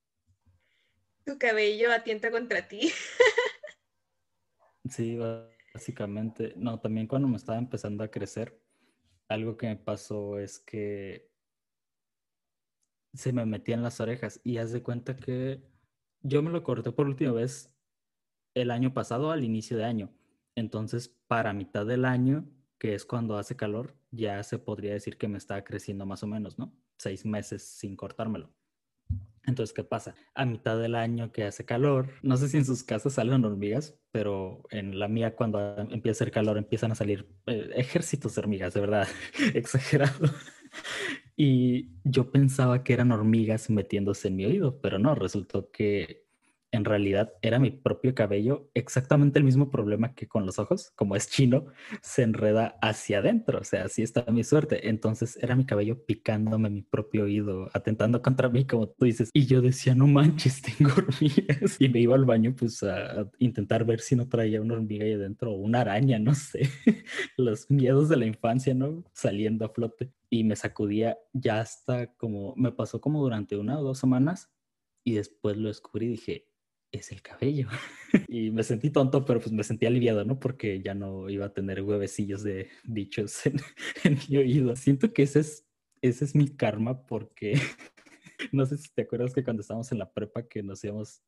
Tu 1.25 1.37
cabello 1.37 1.91
atienta 1.91 2.31
contra 2.31 2.67
ti. 2.67 2.91
sí, 4.89 5.17
Básicamente, 5.73 6.53
no, 6.57 6.79
también 6.79 7.07
cuando 7.07 7.27
me 7.27 7.37
estaba 7.37 7.57
empezando 7.57 8.03
a 8.03 8.11
crecer, 8.11 8.59
algo 9.29 9.55
que 9.55 9.67
me 9.67 9.77
pasó 9.77 10.37
es 10.37 10.59
que 10.59 11.31
se 13.13 13.31
me 13.31 13.45
metía 13.45 13.75
en 13.75 13.83
las 13.83 13.99
orejas 14.01 14.41
y 14.43 14.57
haz 14.57 14.71
de 14.71 14.83
cuenta 14.83 15.15
que 15.15 15.61
yo 16.21 16.41
me 16.41 16.51
lo 16.51 16.63
corté 16.63 16.91
por 16.91 17.07
última 17.07 17.31
vez 17.31 17.73
el 18.53 18.71
año 18.71 18.93
pasado 18.93 19.31
al 19.31 19.43
inicio 19.43 19.77
de 19.77 19.85
año. 19.85 20.13
Entonces, 20.55 21.07
para 21.27 21.53
mitad 21.53 21.85
del 21.85 22.03
año, 22.03 22.45
que 22.77 22.93
es 22.93 23.05
cuando 23.05 23.37
hace 23.37 23.55
calor, 23.55 23.95
ya 24.11 24.43
se 24.43 24.59
podría 24.59 24.93
decir 24.93 25.17
que 25.17 25.29
me 25.29 25.37
estaba 25.37 25.63
creciendo 25.63 26.05
más 26.05 26.23
o 26.23 26.27
menos, 26.27 26.59
¿no? 26.59 26.75
Seis 26.97 27.25
meses 27.25 27.63
sin 27.63 27.95
cortármelo. 27.95 28.53
Entonces, 29.45 29.73
¿qué 29.73 29.83
pasa? 29.83 30.15
A 30.35 30.45
mitad 30.45 30.79
del 30.79 30.95
año 30.95 31.31
que 31.31 31.43
hace 31.43 31.65
calor, 31.65 32.09
no 32.21 32.37
sé 32.37 32.47
si 32.47 32.57
en 32.57 32.65
sus 32.65 32.83
casas 32.83 33.13
salen 33.13 33.43
hormigas, 33.43 33.97
pero 34.11 34.63
en 34.69 34.99
la 34.99 35.07
mía 35.07 35.35
cuando 35.35 35.77
empieza 35.77 36.23
hacer 36.23 36.31
calor 36.31 36.57
empiezan 36.57 36.91
a 36.91 36.95
salir 36.95 37.27
eh, 37.47 37.69
ejércitos 37.75 38.35
de 38.35 38.41
hormigas, 38.41 38.73
de 38.73 38.81
verdad, 38.81 39.07
exagerado. 39.53 40.29
Y 41.35 41.89
yo 42.03 42.31
pensaba 42.31 42.83
que 42.83 42.93
eran 42.93 43.11
hormigas 43.11 43.69
metiéndose 43.69 44.27
en 44.27 44.35
mi 44.35 44.45
oído, 44.45 44.79
pero 44.79 44.99
no, 44.99 45.15
resultó 45.15 45.71
que 45.71 46.27
en 46.71 46.85
realidad 46.85 47.33
era 47.41 47.59
mi 47.59 47.69
propio 47.69 48.15
cabello, 48.15 48.69
exactamente 48.73 49.39
el 49.39 49.45
mismo 49.45 49.69
problema 49.69 50.15
que 50.15 50.27
con 50.27 50.45
los 50.45 50.57
ojos, 50.57 50.91
como 50.95 51.15
es 51.15 51.29
chino, 51.29 51.65
se 52.01 52.23
enreda 52.23 52.77
hacia 52.81 53.19
adentro, 53.19 53.59
o 53.59 53.63
sea, 53.63 53.85
así 53.85 54.01
está 54.01 54.25
mi 54.31 54.43
suerte. 54.43 54.89
Entonces 54.89 55.37
era 55.41 55.55
mi 55.55 55.65
cabello 55.65 56.05
picándome 56.05 56.69
mi 56.69 56.81
propio 56.81 57.23
oído, 57.23 57.69
atentando 57.73 58.21
contra 58.21 58.49
mí, 58.49 58.65
como 58.65 58.87
tú 58.87 59.05
dices. 59.05 59.29
Y 59.33 59.45
yo 59.45 59.61
decía, 59.61 59.95
no 59.95 60.07
manches, 60.07 60.61
tengo 60.77 60.91
hormigas. 60.95 61.75
Y 61.79 61.89
me 61.89 61.99
iba 61.99 62.15
al 62.15 62.25
baño 62.25 62.55
pues 62.57 62.81
a, 62.83 63.29
intentar 63.39 63.85
ver 63.85 63.99
si 63.99 64.15
no 64.15 64.27
traía 64.29 64.61
una 64.61 64.75
hormiga 64.75 65.05
ahí 65.05 65.13
adentro 65.13 65.51
o 65.51 65.55
una 65.55 65.81
araña, 65.81 66.19
no 66.19 66.33
sé. 66.35 66.69
Los 67.37 67.69
miedos 67.69 68.09
de 68.09 68.17
la 68.17 68.25
infancia, 68.25 68.73
¿no? 68.73 69.03
Saliendo 69.13 69.65
a 69.65 69.69
flote. 69.69 70.11
Y 70.29 70.45
me 70.45 70.55
sacudía 70.55 71.17
ya 71.33 71.59
hasta 71.59 72.13
como, 72.13 72.53
me 72.55 72.71
pasó 72.71 73.01
como 73.01 73.21
durante 73.21 73.57
una 73.57 73.79
o 73.79 73.83
dos 73.83 73.99
semanas. 73.99 74.49
Y 75.03 75.13
después 75.13 75.57
lo 75.57 75.67
descubrí 75.67 76.05
y 76.05 76.09
dije, 76.09 76.50
es 76.91 77.11
el 77.11 77.21
cabello. 77.21 77.67
y 78.27 78.51
me 78.51 78.63
sentí 78.63 78.89
tonto, 78.89 79.25
pero 79.25 79.39
pues 79.39 79.51
me 79.51 79.63
sentí 79.63 79.85
aliviado, 79.85 80.25
¿no? 80.25 80.39
Porque 80.39 80.81
ya 80.81 80.93
no 80.93 81.29
iba 81.29 81.47
a 81.47 81.53
tener 81.53 81.81
huevecillos 81.81 82.43
de 82.43 82.69
bichos 82.83 83.45
en, 84.03 84.17
mi 84.29 84.37
oído. 84.37 84.75
Siento 84.75 85.13
que 85.13 85.23
ese 85.23 85.39
es, 85.39 85.67
ese 86.01 86.25
es 86.25 86.35
mi 86.35 86.47
karma 86.49 87.05
porque 87.05 87.53
no 88.51 88.65
sé 88.65 88.77
si 88.77 88.89
te 88.93 89.03
acuerdas 89.03 89.33
que 89.33 89.43
cuando 89.43 89.61
estábamos 89.61 89.91
en 89.91 89.99
la 89.99 90.11
prepa 90.11 90.47
que 90.47 90.63
nos 90.63 90.83
íbamos... 90.83 91.21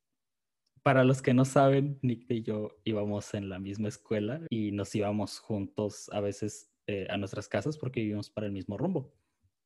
Para 0.83 1.05
los 1.05 1.21
que 1.21 1.33
no 1.33 1.45
saben, 1.45 1.97
Nick 2.01 2.29
y 2.29 2.43
yo 2.43 2.81
íbamos 2.83 3.33
en 3.35 3.47
la 3.47 3.57
misma 3.57 3.87
escuela 3.87 4.41
y 4.49 4.73
nos 4.73 4.93
íbamos 4.93 5.39
juntos 5.39 6.09
a 6.11 6.19
veces 6.19 6.73
eh, 6.87 7.07
a 7.09 7.15
nuestras 7.15 7.47
casas 7.47 7.77
porque 7.77 8.01
vivíamos 8.01 8.29
para 8.29 8.47
el 8.47 8.51
mismo 8.51 8.77
rumbo. 8.77 9.15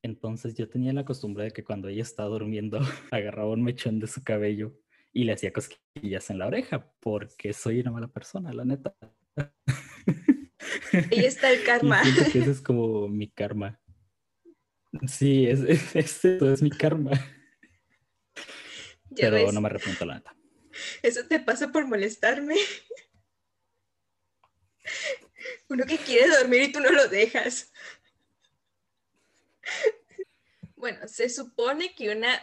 Entonces 0.04 0.54
yo 0.54 0.70
tenía 0.70 0.94
la 0.94 1.06
costumbre 1.06 1.46
de 1.46 1.52
que 1.52 1.64
cuando 1.64 1.88
ella 1.88 2.04
estaba 2.04 2.30
durmiendo 2.30 2.80
agarraba 3.12 3.50
un 3.50 3.64
mechón 3.64 4.00
de 4.00 4.06
su 4.06 4.24
cabello 4.24 4.78
y 5.18 5.24
le 5.24 5.34
hacía 5.34 5.52
cosquillas 5.52 6.30
en 6.30 6.38
la 6.38 6.46
oreja 6.46 6.94
porque 7.00 7.52
soy 7.52 7.80
una 7.80 7.90
mala 7.90 8.08
persona, 8.08 8.54
la 8.54 8.64
neta. 8.64 8.96
Ahí 11.12 11.26
está 11.26 11.50
el 11.50 11.64
karma. 11.64 12.04
ese 12.04 12.52
es 12.52 12.62
como 12.62 13.08
mi 13.08 13.28
karma. 13.28 13.82
Sí, 15.08 15.48
es, 15.48 15.96
es, 15.96 16.24
es 16.24 16.62
mi 16.62 16.70
karma. 16.70 17.14
Pero 19.16 19.52
no 19.52 19.60
me 19.60 19.70
arrepiento, 19.70 20.06
la 20.06 20.16
neta. 20.16 20.38
Eso 21.02 21.26
te 21.28 21.40
pasa 21.40 21.72
por 21.72 21.88
molestarme. 21.88 22.56
Uno 25.68 25.84
que 25.86 25.98
quiere 25.98 26.30
dormir 26.30 26.62
y 26.62 26.72
tú 26.72 26.80
no 26.80 26.92
lo 26.92 27.08
dejas. 27.08 27.74
Bueno, 30.76 31.08
se 31.08 31.28
supone 31.30 31.96
que 31.96 32.16
una 32.16 32.40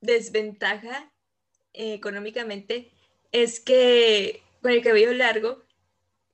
desventaja 0.00 1.12
eh, 1.76 1.94
económicamente 1.94 2.90
es 3.32 3.60
que 3.60 4.42
con 4.62 4.72
el 4.72 4.82
cabello 4.82 5.12
largo 5.12 5.64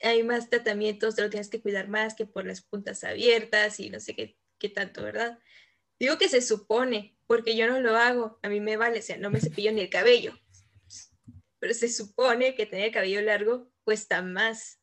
hay 0.00 0.22
más 0.22 0.48
tratamientos, 0.48 1.16
te 1.16 1.22
lo 1.22 1.30
tienes 1.30 1.48
que 1.48 1.60
cuidar 1.60 1.88
más 1.88 2.14
que 2.14 2.26
por 2.26 2.46
las 2.46 2.62
puntas 2.62 3.04
abiertas 3.04 3.78
y 3.80 3.90
no 3.90 4.00
sé 4.00 4.14
qué, 4.14 4.36
qué 4.58 4.68
tanto, 4.68 5.02
¿verdad? 5.02 5.38
Digo 5.98 6.18
que 6.18 6.28
se 6.28 6.40
supone, 6.40 7.16
porque 7.26 7.56
yo 7.56 7.66
no 7.66 7.80
lo 7.80 7.96
hago, 7.96 8.38
a 8.42 8.48
mí 8.48 8.60
me 8.60 8.76
vale, 8.76 9.00
o 9.00 9.02
sea, 9.02 9.16
no 9.18 9.30
me 9.30 9.40
cepillo 9.40 9.72
ni 9.72 9.80
el 9.80 9.90
cabello. 9.90 10.38
Pero 11.58 11.74
se 11.74 11.88
supone 11.88 12.54
que 12.54 12.66
tener 12.66 12.86
el 12.86 12.92
cabello 12.92 13.20
largo 13.22 13.70
cuesta 13.84 14.22
más 14.22 14.80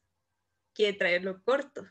que 0.74 0.94
traerlo 0.94 1.42
corto. 1.44 1.86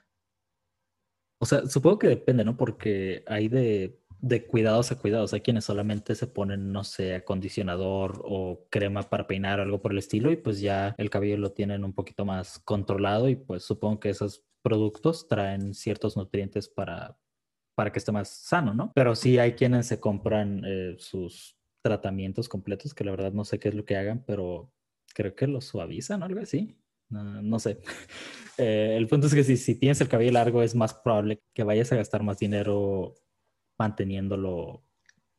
O 1.40 1.46
sea, 1.46 1.66
supongo 1.66 1.98
que 1.98 2.08
depende, 2.08 2.44
¿no? 2.44 2.56
Porque 2.56 3.22
hay 3.26 3.48
de, 3.48 3.97
de 4.20 4.46
cuidados 4.46 4.90
a 4.90 4.98
cuidados. 4.98 5.32
Hay 5.32 5.40
quienes 5.40 5.64
solamente 5.64 6.14
se 6.14 6.26
ponen, 6.26 6.72
no 6.72 6.84
sé, 6.84 7.14
acondicionador 7.14 8.22
o 8.24 8.66
crema 8.70 9.02
para 9.02 9.26
peinar 9.26 9.60
o 9.60 9.62
algo 9.62 9.80
por 9.80 9.92
el 9.92 9.98
estilo 9.98 10.30
y 10.32 10.36
pues 10.36 10.60
ya 10.60 10.94
el 10.98 11.10
cabello 11.10 11.36
lo 11.36 11.52
tienen 11.52 11.84
un 11.84 11.92
poquito 11.92 12.24
más 12.24 12.58
controlado 12.58 13.28
y 13.28 13.36
pues 13.36 13.62
supongo 13.62 14.00
que 14.00 14.10
esos 14.10 14.44
productos 14.62 15.28
traen 15.28 15.74
ciertos 15.74 16.16
nutrientes 16.16 16.68
para, 16.68 17.16
para 17.74 17.92
que 17.92 18.00
esté 18.00 18.12
más 18.12 18.28
sano, 18.28 18.74
¿no? 18.74 18.92
Pero 18.94 19.14
sí 19.14 19.38
hay 19.38 19.52
quienes 19.52 19.86
se 19.86 20.00
compran 20.00 20.62
eh, 20.66 20.96
sus 20.98 21.56
tratamientos 21.82 22.48
completos, 22.48 22.92
que 22.92 23.04
la 23.04 23.12
verdad 23.12 23.32
no 23.32 23.44
sé 23.44 23.58
qué 23.58 23.68
es 23.68 23.74
lo 23.74 23.84
que 23.84 23.96
hagan, 23.96 24.24
pero 24.26 24.72
creo 25.14 25.34
que 25.34 25.46
lo 25.46 25.60
suavizan 25.60 26.22
o 26.22 26.26
algo 26.26 26.40
así. 26.40 26.76
No, 27.08 27.58
sé. 27.58 27.78
Eh, 28.60 28.96
el 28.96 29.06
punto 29.06 29.28
es 29.28 29.34
que 29.36 29.44
si, 29.44 29.56
si 29.56 29.76
tienes 29.76 30.00
el 30.00 30.08
cabello 30.08 30.32
largo 30.32 30.64
es 30.64 30.74
más 30.74 30.92
probable 30.92 31.40
que 31.54 31.62
vayas 31.62 31.92
a 31.92 31.94
gastar 31.94 32.24
más 32.24 32.40
dinero 32.40 33.14
manteniéndolo 33.78 34.84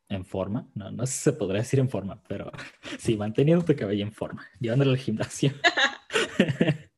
en 0.09 0.25
forma. 0.25 0.69
No, 0.75 0.91
no 0.91 1.05
sé 1.05 1.13
si 1.13 1.19
se 1.19 1.33
podría 1.33 1.61
decir 1.61 1.79
en 1.79 1.89
forma, 1.89 2.23
pero 2.27 2.51
sí, 2.99 3.15
manteniendo 3.15 3.65
tu 3.65 3.75
cabello 3.75 4.03
en 4.03 4.13
forma, 4.13 4.47
llevándolo 4.59 4.91
al 4.91 4.97
gimnasio. 4.97 5.53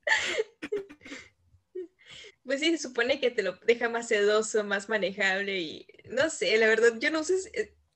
Pues 2.44 2.60
sí, 2.60 2.72
se 2.72 2.80
supone 2.80 3.20
que 3.22 3.32
te 3.32 3.44
lo 3.44 3.54
deja 3.66 3.88
más 3.88 4.08
sedoso, 4.08 4.64
más 4.64 4.90
manejable 4.90 5.62
y 5.62 5.88
no 6.10 6.30
sé, 6.30 6.58
la 6.58 6.68
verdad, 6.68 6.98
yo 7.00 7.12
no 7.12 7.22
uso, 7.22 7.34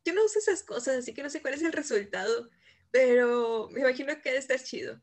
yo 0.06 0.14
no 0.14 0.24
uso 0.24 0.40
esas 0.40 0.64
cosas, 0.64 0.98
así 0.98 1.14
que 1.14 1.24
no 1.24 1.30
sé 1.30 1.42
cuál 1.42 1.56
es 1.56 1.64
el 1.64 1.74
resultado, 1.74 2.50
pero 2.92 3.68
me 3.72 3.82
imagino 3.82 4.14
que 4.22 4.30
debe 4.30 4.38
estar 4.38 4.62
chido. 4.62 5.02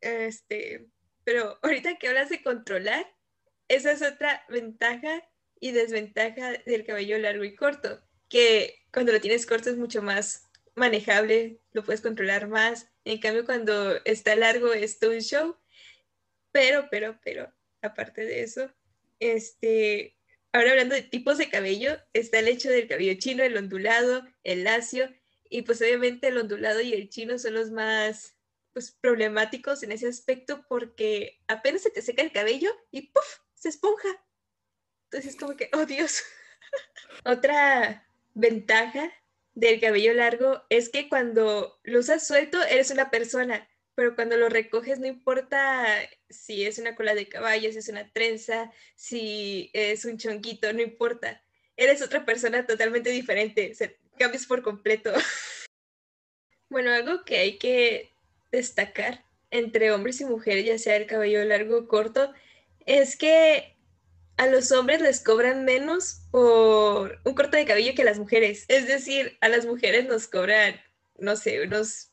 Este, 0.00 0.88
pero 1.24 1.58
ahorita 1.62 1.98
que 1.98 2.08
hablas 2.08 2.30
de 2.30 2.42
controlar, 2.42 3.04
esa 3.66 3.90
es 3.90 4.00
otra 4.00 4.42
ventaja 4.48 5.22
y 5.60 5.72
desventaja 5.72 6.52
del 6.66 6.84
cabello 6.84 7.18
largo 7.18 7.44
y 7.44 7.54
corto, 7.54 8.00
que 8.28 8.84
cuando 8.92 9.12
lo 9.12 9.20
tienes 9.20 9.46
corto 9.46 9.70
es 9.70 9.76
mucho 9.76 10.02
más 10.02 10.48
manejable, 10.74 11.60
lo 11.72 11.84
puedes 11.84 12.00
controlar 12.00 12.48
más. 12.48 12.90
En 13.04 13.18
cambio, 13.18 13.44
cuando 13.44 13.96
está 14.04 14.36
largo 14.36 14.72
es 14.72 14.98
todo 14.98 15.12
un 15.12 15.20
show. 15.20 15.56
Pero, 16.52 16.88
pero, 16.90 17.18
pero, 17.22 17.52
aparte 17.82 18.24
de 18.24 18.42
eso, 18.42 18.72
este, 19.20 20.16
ahora 20.52 20.70
hablando 20.70 20.94
de 20.94 21.02
tipos 21.02 21.38
de 21.38 21.50
cabello, 21.50 21.98
está 22.12 22.38
el 22.38 22.48
hecho 22.48 22.70
del 22.70 22.88
cabello 22.88 23.14
chino, 23.18 23.42
el 23.42 23.56
ondulado, 23.56 24.24
el 24.44 24.64
lacio, 24.64 25.12
y 25.50 25.62
pues 25.62 25.80
obviamente 25.80 26.28
el 26.28 26.38
ondulado 26.38 26.80
y 26.80 26.92
el 26.94 27.08
chino 27.08 27.38
son 27.38 27.54
los 27.54 27.70
más 27.70 28.36
pues, 28.72 28.92
problemáticos 28.92 29.82
en 29.82 29.92
ese 29.92 30.08
aspecto 30.08 30.64
porque 30.68 31.40
apenas 31.48 31.82
se 31.82 31.90
te 31.90 32.02
seca 32.02 32.22
el 32.22 32.32
cabello 32.32 32.70
y 32.90 33.08
¡puf! 33.08 33.40
se 33.54 33.70
esponja. 33.70 34.08
Entonces 35.10 35.34
es 35.34 35.40
como 35.40 35.56
que, 35.56 35.70
oh 35.72 35.86
Dios. 35.86 36.22
Otra 37.24 38.06
ventaja 38.34 39.10
del 39.54 39.80
cabello 39.80 40.12
largo 40.12 40.62
es 40.68 40.90
que 40.90 41.08
cuando 41.08 41.80
lo 41.82 42.00
usas 42.00 42.26
suelto 42.26 42.62
eres 42.62 42.90
una 42.90 43.10
persona, 43.10 43.66
pero 43.94 44.14
cuando 44.14 44.36
lo 44.36 44.48
recoges 44.50 45.00
no 45.00 45.06
importa 45.06 45.86
si 46.28 46.64
es 46.64 46.78
una 46.78 46.94
cola 46.94 47.14
de 47.14 47.28
caballo, 47.28 47.72
si 47.72 47.78
es 47.78 47.88
una 47.88 48.12
trenza, 48.12 48.70
si 48.94 49.70
es 49.72 50.04
un 50.04 50.18
chonquito, 50.18 50.72
no 50.72 50.82
importa. 50.82 51.42
Eres 51.76 52.02
otra 52.02 52.24
persona 52.26 52.66
totalmente 52.66 53.10
diferente, 53.10 53.74
cambias 54.18 54.46
por 54.46 54.62
completo. 54.62 55.12
bueno, 56.68 56.92
algo 56.92 57.24
que 57.24 57.38
hay 57.38 57.56
que 57.56 58.12
destacar 58.52 59.24
entre 59.50 59.90
hombres 59.90 60.20
y 60.20 60.26
mujeres, 60.26 60.66
ya 60.66 60.78
sea 60.78 60.96
el 60.96 61.06
cabello 61.06 61.42
largo 61.44 61.78
o 61.78 61.88
corto, 61.88 62.32
es 62.84 63.16
que 63.16 63.77
a 64.38 64.46
los 64.46 64.70
hombres 64.70 65.02
les 65.02 65.20
cobran 65.20 65.64
menos 65.64 66.22
por 66.30 67.20
un 67.24 67.34
corte 67.34 67.56
de 67.56 67.66
cabello 67.66 67.94
que 67.94 68.02
a 68.02 68.06
las 68.06 68.20
mujeres. 68.20 68.64
Es 68.68 68.86
decir, 68.86 69.36
a 69.40 69.48
las 69.48 69.66
mujeres 69.66 70.06
nos 70.06 70.28
cobran, 70.28 70.80
no 71.18 71.34
sé, 71.34 71.60
unos 71.62 72.12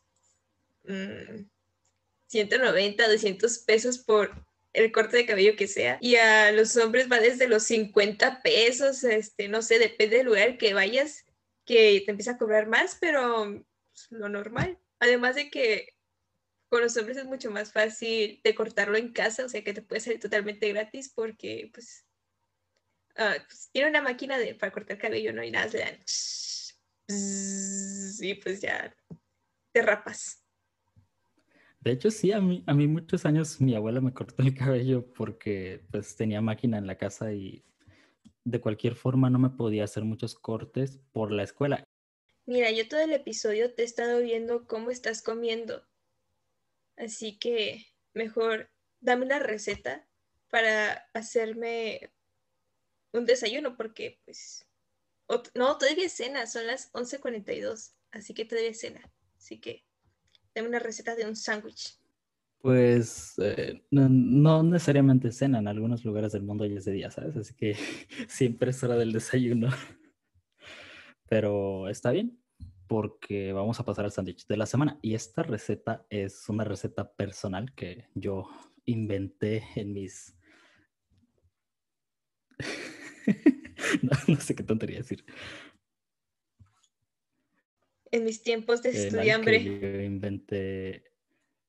190, 2.28 3.08
mm, 3.08 3.12
200 3.12 3.60
pesos 3.60 4.00
por 4.00 4.34
el 4.74 4.92
corte 4.92 5.18
de 5.18 5.28
cabello 5.28 5.56
que 5.56 5.68
sea. 5.68 6.00
Y 6.02 6.16
a 6.16 6.52
los 6.52 6.76
hombres 6.78 7.10
va 7.12 7.20
desde 7.20 7.48
los 7.48 7.64
50 7.64 8.42
pesos, 8.42 9.04
este, 9.04 9.48
no 9.48 9.62
sé, 9.62 9.78
depende 9.78 10.18
del 10.18 10.26
lugar 10.26 10.58
que 10.58 10.74
vayas, 10.74 11.26
que 11.64 12.02
te 12.06 12.12
empieza 12.12 12.32
a 12.32 12.38
cobrar 12.40 12.68
más, 12.68 12.98
pero 13.00 13.64
pues, 13.92 14.08
lo 14.10 14.30
normal. 14.30 14.80
Además 15.00 15.36
de 15.36 15.52
que 15.52 15.96
con 16.70 16.82
los 16.82 16.98
hombres 16.98 17.18
es 17.18 17.26
mucho 17.26 17.52
más 17.52 17.72
fácil 17.72 18.42
de 18.44 18.56
cortarlo 18.56 18.98
en 18.98 19.14
casa, 19.14 19.46
o 19.46 19.50
sea 19.50 19.64
que 19.64 19.74
te 19.74 19.84
puede 19.84 20.02
salir 20.02 20.20
totalmente 20.20 20.68
gratis 20.70 21.12
porque 21.14 21.70
pues 21.72 22.05
Ah, 23.18 23.36
pues, 23.48 23.70
tiene 23.72 23.90
una 23.90 24.02
máquina 24.02 24.38
de, 24.38 24.56
para 24.56 24.72
cortar 24.72 24.98
cabello, 24.98 25.32
¿no? 25.34 25.44
Y 25.44 25.52
nada, 25.52 25.68
le 25.68 25.80
dan. 25.80 25.98
Y 28.20 28.34
pues 28.36 28.62
ya 28.62 28.96
te 29.72 29.82
rapas. 29.82 30.44
De 31.80 31.92
hecho, 31.92 32.10
sí, 32.10 32.32
a 32.32 32.42
mí, 32.42 32.64
a 32.66 32.74
mí 32.74 32.88
muchos 32.88 33.26
años 33.26 33.62
mi 33.62 33.76
abuela 33.76 34.02
me 34.02 34.14
cortó 34.14 34.42
el 34.42 34.56
cabello 34.56 35.14
porque 35.14 35.86
pues 35.92 36.16
tenía 36.16 36.42
máquina 36.42 36.78
en 36.78 36.88
la 36.88 36.98
casa 36.98 37.32
y 37.32 37.64
de 38.44 38.60
cualquier 38.60 38.96
forma 38.96 39.30
no 39.30 39.38
me 39.38 39.52
podía 39.52 39.84
hacer 39.84 40.04
muchos 40.04 40.36
cortes 40.36 41.00
por 41.12 41.32
la 41.32 41.44
escuela. 41.44 41.84
Mira, 42.48 42.72
yo 42.72 42.88
todo 42.88 43.02
el 43.02 43.14
episodio 43.14 43.74
te 43.74 43.84
he 43.84 43.86
estado 43.86 44.20
viendo 44.22 44.68
cómo 44.68 44.92
estás 44.92 45.22
comiendo. 45.22 45.84
Así 46.98 47.38
que 47.38 47.86
mejor 48.14 48.72
dame 49.00 49.26
una 49.26 49.40
receta 49.40 50.08
para 50.50 51.08
hacerme 51.14 52.12
un 53.18 53.26
desayuno 53.26 53.76
porque 53.76 54.20
pues 54.26 54.66
no, 55.56 55.78
todavía 55.78 56.10
cena, 56.10 56.46
son 56.46 56.68
las 56.68 56.92
11.42, 56.94 57.94
así 58.12 58.34
que 58.34 58.46
todavía 58.46 58.74
cena. 58.74 59.02
Así 59.38 59.60
que 59.60 59.84
dame 60.54 60.70
una 60.70 60.80
receta 60.80 61.16
de 61.16 61.26
un 61.26 61.36
sándwich. 61.36 62.00
Pues 62.60 63.34
eh, 63.38 63.86
no, 63.92 64.64
necesariamente 64.64 65.32
cena, 65.32 65.60
en 65.60 65.68
algunos 65.68 66.04
lugares 66.04 66.32
del 66.32 66.44
mundo 66.44 66.66
ya 66.66 66.78
es 66.78 66.86
de 66.86 66.92
día, 66.94 67.12
¿sabes? 67.12 67.36
Así 67.38 67.54
que 67.56 67.76
siempre 68.28 68.72
es 68.72 68.84
hora 68.84 68.96
del 68.96 69.14
desayuno. 69.14 69.70
Pero 71.28 71.90
está 71.90 72.12
bien, 72.12 72.40
porque 72.88 73.52
vamos 73.52 73.80
a 73.80 73.86
pasar 73.86 74.06
al 74.06 74.12
sándwich 74.12 74.46
de 74.48 74.58
la 74.58 74.66
semana. 74.66 75.00
Y 75.02 75.16
esta 75.16 75.44
receta 75.44 76.06
es 76.10 76.48
una 76.50 76.64
receta 76.64 77.12
personal 77.14 77.74
que 77.74 78.10
yo 78.14 78.48
inventé 78.86 79.64
en 79.76 79.94
mis 79.94 80.36
no, 84.28 84.40
sé 84.40 84.56
qué 84.56 84.64
tontería 84.64 85.00
decir. 85.00 85.26
En 88.12 88.24
mis 88.24 88.42
tiempos 88.42 88.82
de 88.82 88.90
estudiambre. 88.92 89.64
Yo 89.64 90.02
inventé 90.02 91.04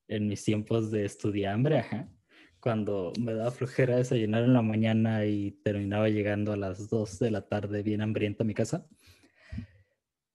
en 0.08 0.28
mis 0.28 0.44
tiempos 0.44 0.90
de 0.90 1.04
estudiambre, 1.04 1.78
ajá. 1.78 2.08
Cuando 2.60 3.12
me 3.20 3.34
daba 3.34 3.50
flojera 3.50 3.96
desayunar 3.96 4.44
en 4.44 4.52
la 4.52 4.62
mañana 4.62 5.26
y 5.26 5.52
terminaba 5.62 6.08
llegando 6.08 6.52
a 6.52 6.56
las 6.56 6.88
2 6.88 7.18
de 7.18 7.30
la 7.30 7.48
tarde 7.48 7.82
bien 7.82 8.02
hambriento 8.02 8.42
a 8.42 8.46
mi 8.46 8.54
casa. 8.54 8.88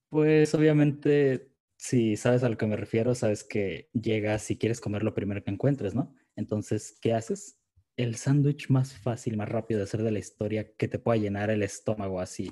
Pues 0.09 0.53
obviamente, 0.53 1.51
si 1.77 2.17
sabes 2.17 2.43
a 2.43 2.49
lo 2.49 2.57
que 2.57 2.67
me 2.67 2.75
refiero, 2.75 3.15
sabes 3.15 3.43
que 3.43 3.89
llegas 3.93 4.51
y 4.51 4.57
quieres 4.57 4.81
comer 4.81 5.03
lo 5.03 5.13
primero 5.13 5.43
que 5.43 5.51
encuentres, 5.51 5.95
¿no? 5.95 6.13
Entonces, 6.35 6.97
¿qué 7.01 7.13
haces? 7.13 7.60
El 8.01 8.15
sándwich 8.15 8.69
más 8.69 8.93
fácil, 8.93 9.37
más 9.37 9.49
rápido 9.49 9.79
de 9.79 9.83
hacer 9.83 10.01
de 10.01 10.11
la 10.11 10.19
historia 10.19 10.73
que 10.75 10.87
te 10.87 10.99
pueda 10.99 11.21
llenar 11.21 11.49
el 11.49 11.63
estómago 11.63 12.19
así 12.19 12.51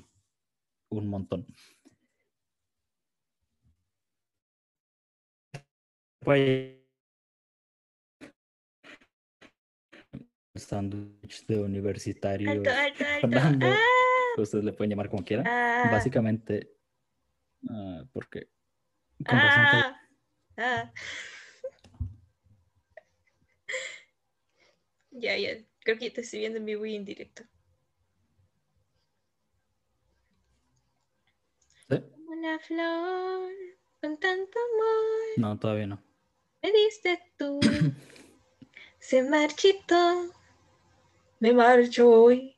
un 0.90 1.08
montón. 1.08 1.46
sándwich 10.54 11.46
de 11.46 11.58
universitario. 11.58 12.50
Alto, 12.50 12.70
ah. 12.70 13.76
Ustedes 14.36 14.64
le 14.64 14.72
pueden 14.72 14.90
llamar 14.90 15.08
como 15.08 15.24
quieran. 15.24 15.46
Ah. 15.48 15.88
Básicamente, 15.90 16.70
uh, 17.62 18.06
porque. 18.12 18.48
Ah. 19.26 20.92
Ya, 25.20 25.36
ya. 25.36 25.50
Creo 25.80 25.98
que 25.98 26.10
te 26.10 26.22
estoy 26.22 26.40
viendo 26.40 26.58
en 26.58 26.64
vivo 26.66 26.86
y 26.86 26.94
en 26.96 27.04
directo. 27.04 27.42
¿Sí? 31.88 31.96
Una 32.26 32.58
flor 32.58 33.52
con 34.00 34.18
tanto 34.18 34.58
amor 34.58 35.38
No, 35.38 35.58
todavía 35.58 35.86
no. 35.86 36.02
me 36.62 36.72
diste 36.72 37.20
tú. 37.36 37.60
Se 38.98 39.22
marchitó. 39.22 40.32
Me 41.38 41.52
marcho 41.52 42.08
hoy. 42.10 42.56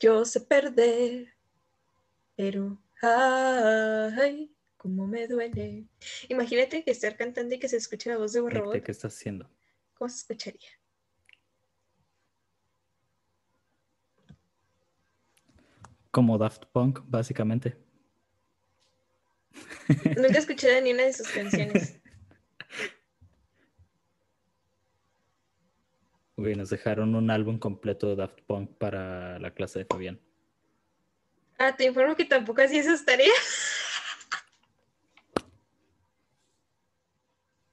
Yo 0.00 0.24
sé 0.24 0.40
perder. 0.40 1.34
Pero, 2.36 2.78
ay, 3.02 4.54
cómo 4.76 5.08
me 5.08 5.26
duele. 5.26 5.86
Imagínate 6.28 6.84
que 6.84 6.92
estar 6.92 7.16
cantando 7.16 7.54
y 7.56 7.58
que 7.58 7.68
se 7.68 7.76
escuche 7.78 8.10
la 8.10 8.16
voz 8.18 8.32
de 8.32 8.40
un 8.40 8.50
¿De 8.50 8.60
robot. 8.60 8.82
qué 8.84 8.92
estás 8.92 9.12
haciendo? 9.12 9.50
¿Cómo 9.94 10.08
se 10.08 10.18
escucharía? 10.18 10.68
Como 16.10 16.38
Daft 16.38 16.64
Punk, 16.72 17.00
básicamente. 17.04 17.76
Nunca 20.16 20.34
he 20.34 20.38
escuchado 20.38 20.80
ni 20.80 20.92
una 20.92 21.04
de 21.04 21.12
sus 21.12 21.28
canciones. 21.28 22.00
Uy, 26.36 26.54
nos 26.54 26.70
dejaron 26.70 27.14
un 27.14 27.30
álbum 27.30 27.58
completo 27.58 28.08
de 28.08 28.16
Daft 28.16 28.42
Punk 28.42 28.70
para 28.78 29.38
la 29.40 29.52
clase 29.52 29.80
de 29.80 29.84
Fabián. 29.86 30.20
Ah, 31.58 31.74
te 31.74 31.84
informo 31.84 32.14
que 32.14 32.24
tampoco 32.24 32.62
hacía 32.62 32.80
esas 32.80 33.04
tareas. 33.04 33.34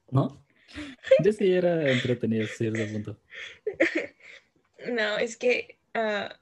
¿No? 0.10 0.44
Yo 1.24 1.32
sí 1.32 1.54
era 1.54 1.92
entretenido 1.92 2.48
cierto 2.48 2.92
punto. 2.92 3.20
No, 4.92 5.18
es 5.18 5.36
que, 5.36 5.80
ah, 5.96 6.40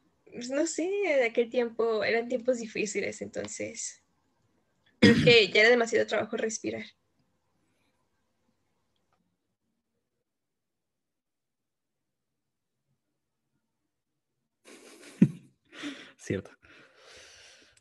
no 0.50 0.66
sé, 0.68 0.84
de 0.84 1.26
aquel 1.26 1.50
tiempo 1.50 2.04
eran 2.04 2.28
tiempos 2.28 2.58
difíciles, 2.58 3.22
entonces 3.22 4.04
creo 5.00 5.16
que 5.24 5.50
ya 5.50 5.62
era 5.62 5.70
demasiado 5.70 6.08
trabajo 6.08 6.38
respirar. 6.38 6.86
Cierto. 16.18 16.52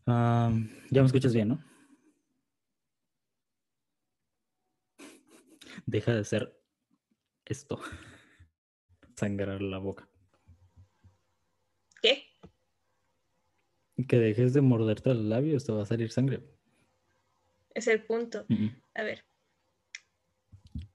Ya 0.07 1.01
me 1.01 1.07
escuchas 1.07 1.33
bien, 1.33 1.49
¿no? 1.49 1.65
Deja 5.87 6.13
de 6.13 6.21
hacer 6.21 6.61
esto. 7.45 7.81
Sangrar 9.17 9.63
la 9.63 9.79
boca. 9.79 10.09
¿Qué? 12.03 12.25
Que 14.09 14.19
dejes 14.19 14.55
de 14.55 14.61
morderte 14.61 15.15
los 15.15 15.25
labios, 15.25 15.65
te 15.65 15.73
va 15.73 15.83
a 15.83 15.87
salir 15.87 16.11
sangre. 16.11 16.43
Es 17.75 17.87
el 17.87 18.03
punto. 18.05 18.45
Mm. 18.49 18.69
A 18.95 19.03
ver. 19.03 19.25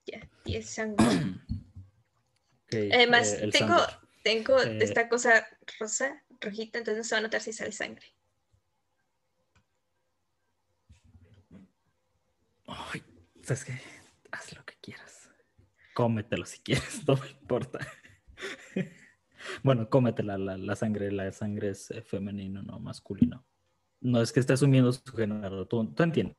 Ya, 0.06 0.28
10 0.44 0.68
sangre. 0.68 1.06
Además, 2.92 3.32
eh, 3.34 3.50
tengo, 3.50 3.76
tengo 4.22 4.60
Eh, 4.62 4.78
esta 4.82 5.08
cosa 5.08 5.46
rosa, 5.78 6.22
rojita, 6.40 6.78
entonces 6.78 6.98
no 6.98 7.04
se 7.04 7.14
va 7.14 7.18
a 7.18 7.22
notar 7.22 7.40
si 7.40 7.52
sale 7.52 7.72
sangre. 7.72 8.06
Ay, 12.66 13.02
¿sabes 13.42 13.64
qué? 13.64 13.80
Haz 14.30 14.54
lo 14.54 14.64
que 14.64 14.74
quieras. 14.80 15.30
Cómetelo 15.94 16.44
si 16.44 16.58
quieres, 16.60 17.02
no 17.06 17.16
me 17.16 17.30
importa. 17.30 17.78
Bueno, 19.62 19.88
cómetela, 19.90 20.36
la, 20.38 20.56
la 20.56 20.76
sangre, 20.76 21.10
la 21.12 21.30
sangre 21.32 21.70
es 21.70 21.90
eh, 21.90 22.02
femenino, 22.02 22.62
no 22.62 22.78
masculino. 22.80 23.46
No 24.00 24.20
es 24.22 24.32
que 24.32 24.40
esté 24.40 24.52
asumiendo 24.52 24.92
su 24.92 25.02
género, 25.16 25.66
tú, 25.66 25.92
tú 25.92 26.02
entiendes. 26.02 26.36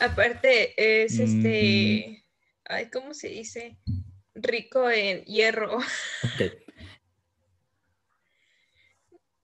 Aparte, 0.00 1.02
es 1.02 1.18
Mm. 1.18 1.22
este. 1.22 2.24
Ay, 2.64 2.90
¿cómo 2.90 3.12
se 3.14 3.28
dice? 3.28 3.78
Rico 4.34 4.88
en 4.90 5.24
hierro. 5.24 5.76
Ok, 5.78 5.82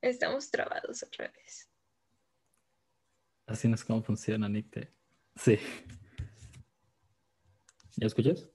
Estamos 0.00 0.50
trabados 0.50 1.02
otra 1.02 1.28
vez. 1.28 1.70
así 3.46 3.68
no 3.68 3.74
es 3.74 3.84
como 3.84 4.02
funciona, 4.02 4.48
Nick. 4.48 4.70
te- 4.70 4.92
Sí. 5.36 5.58
¿Ya 7.96 8.06
escuchas? 8.06 8.48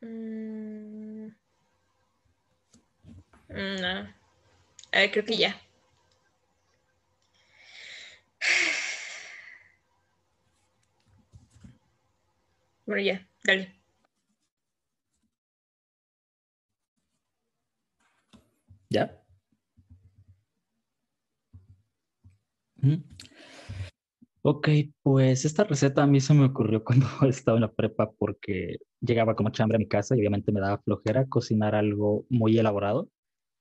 Mm. 0.00 1.09
No. 3.50 3.88
A 4.92 4.98
ver, 5.00 5.10
creo 5.12 5.24
que 5.24 5.36
ya. 5.36 5.60
Bueno, 12.86 13.02
ya, 13.02 13.26
dale. 13.44 13.74
¿Ya? 18.90 19.20
Mm. 22.82 23.02
Ok, 24.42 24.68
pues 25.02 25.44
esta 25.44 25.64
receta 25.64 26.02
a 26.02 26.06
mí 26.06 26.20
se 26.20 26.32
me 26.34 26.46
ocurrió 26.46 26.82
cuando 26.84 27.06
estaba 27.28 27.58
en 27.58 27.62
la 27.62 27.72
prepa 27.72 28.10
porque 28.12 28.78
llegaba 29.00 29.36
como 29.36 29.50
chambre 29.50 29.76
a 29.76 29.78
mi 29.78 29.88
casa 29.88 30.16
y 30.16 30.20
obviamente 30.20 30.52
me 30.52 30.60
daba 30.60 30.78
flojera 30.78 31.26
cocinar 31.28 31.74
algo 31.74 32.24
muy 32.30 32.58
elaborado, 32.58 33.08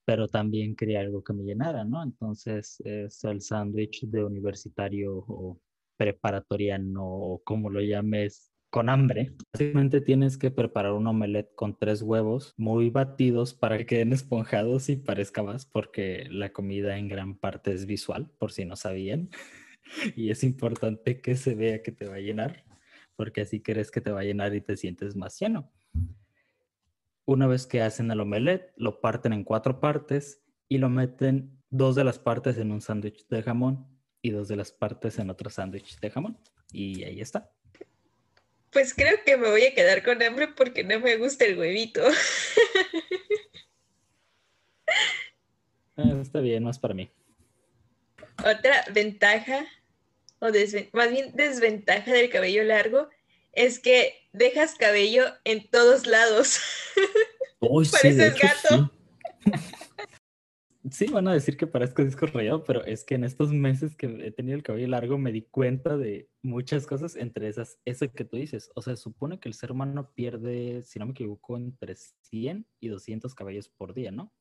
pero 0.10 0.28
también 0.28 0.76
quería 0.76 1.02
algo 1.02 1.24
que 1.24 1.34
me 1.34 1.44
llenara, 1.44 1.86
¿no? 1.86 2.02
Entonces 2.02 2.82
es 2.84 3.24
el 3.26 3.42
sándwich 3.42 4.08
de 4.08 4.24
universitario 4.24 5.24
o 5.28 5.62
preparatoriano 5.98 7.06
o 7.06 7.44
como 7.44 7.70
lo 7.70 7.80
llames 7.80 8.52
con 8.72 8.90
hambre. 8.90 9.36
Básicamente 9.54 10.02
tienes 10.02 10.36
que 10.40 10.50
preparar 10.50 10.94
un 10.94 11.06
omelette 11.06 11.54
con 11.54 11.78
tres 11.78 12.02
huevos 12.02 12.56
muy 12.58 12.90
batidos 12.90 13.54
para 13.54 13.78
que 13.78 13.86
queden 13.86 14.12
esponjados 14.12 14.90
y 14.90 14.96
parezca 14.96 15.44
más, 15.44 15.68
porque 15.68 16.26
la 16.32 16.54
comida 16.54 16.98
en 16.98 17.08
gran 17.08 17.38
parte 17.38 17.72
es 17.72 17.86
visual, 17.86 18.32
por 18.40 18.52
si 18.52 18.66
no 18.66 18.76
sabían. 18.76 19.30
Y 20.16 20.32
es 20.32 20.44
importante 20.44 21.22
que 21.22 21.36
se 21.36 21.54
vea 21.54 21.84
que 21.84 21.92
te 21.92 22.08
va 22.08 22.16
a 22.16 22.20
llenar, 22.20 22.64
porque 23.16 23.42
así 23.42 23.62
crees 23.62 23.92
que 23.92 24.02
te 24.02 24.12
va 24.12 24.22
a 24.22 24.24
llenar 24.24 24.56
y 24.56 24.62
te 24.62 24.76
sientes 24.76 25.16
más 25.16 25.40
lleno. 25.40 25.72
Una 27.30 27.46
vez 27.46 27.68
que 27.68 27.84
hacen 27.84 28.10
el 28.10 28.22
omelette, 28.22 28.74
lo 28.76 29.02
parten 29.02 29.34
en 29.34 29.44
cuatro 29.44 29.80
partes 29.80 30.42
y 30.68 30.80
lo 30.80 30.90
meten 30.90 31.62
dos 31.70 31.94
de 31.94 32.04
las 32.04 32.18
partes 32.18 32.58
en 32.58 32.72
un 32.72 32.82
sándwich 32.82 33.28
de 33.28 33.44
jamón 33.44 33.86
y 34.24 34.32
dos 34.32 34.48
de 34.48 34.56
las 34.56 34.72
partes 34.72 35.20
en 35.20 35.30
otro 35.30 35.52
sándwich 35.52 36.00
de 36.00 36.10
jamón. 36.10 36.40
Y 36.72 37.04
ahí 37.04 37.22
está. 37.22 37.52
Pues 38.72 38.96
creo 38.96 39.16
que 39.24 39.38
me 39.38 39.48
voy 39.48 39.64
a 39.64 39.76
quedar 39.76 40.04
con 40.04 40.24
hambre 40.24 40.48
porque 40.58 40.84
no 40.84 41.00
me 41.00 41.18
gusta 41.18 41.46
el 41.46 41.60
huevito. 41.60 42.02
Ah, 45.98 46.18
está 46.22 46.40
bien, 46.40 46.64
más 46.64 46.80
para 46.80 46.94
mí. 46.94 47.12
Otra 48.40 48.86
ventaja, 48.92 49.68
o 50.40 50.48
más 50.94 51.12
bien 51.12 51.36
desventaja 51.36 52.14
del 52.14 52.30
cabello 52.30 52.64
largo, 52.64 53.10
es 53.54 53.80
que 53.80 54.14
dejas 54.34 54.76
cabello 54.76 55.26
en 55.44 55.70
todos 55.70 56.08
lados. 56.08 56.60
Sí, 57.62 57.92
Pareces 57.92 58.36
hecho, 58.36 58.48
gato. 58.48 58.92
sí. 59.46 59.52
Sí, 60.92 61.08
van 61.08 61.28
a 61.28 61.34
decir 61.34 61.58
que 61.58 61.68
parezco 61.68 62.04
disco 62.04 62.26
rayado, 62.26 62.64
pero 62.64 62.84
es 62.86 63.04
que 63.04 63.16
en 63.16 63.24
estos 63.24 63.52
meses 63.52 63.96
que 63.96 64.08
he 64.08 64.32
tenido 64.32 64.56
el 64.56 64.64
cabello 64.64 64.88
largo 64.88 65.18
me 65.18 65.32
di 65.32 65.42
cuenta 65.44 65.98
de 65.98 66.30
muchas 66.42 66.88
cosas, 66.88 67.16
entre 67.16 67.48
esas, 67.48 67.80
eso 67.86 68.12
que 68.12 68.24
tú 68.24 68.38
dices. 68.38 68.72
O 68.76 68.82
sea, 68.82 68.96
supone 68.96 69.40
que 69.40 69.50
el 69.50 69.54
ser 69.54 69.72
humano 69.72 70.12
pierde, 70.16 70.82
si 70.84 70.98
no 70.98 71.06
me 71.06 71.12
equivoco, 71.12 71.58
entre 71.58 71.96
100 71.96 72.66
y 72.80 72.88
200 72.88 73.36
cabellos 73.36 73.68
por 73.70 73.94
día, 73.94 74.12
¿no? 74.12 74.34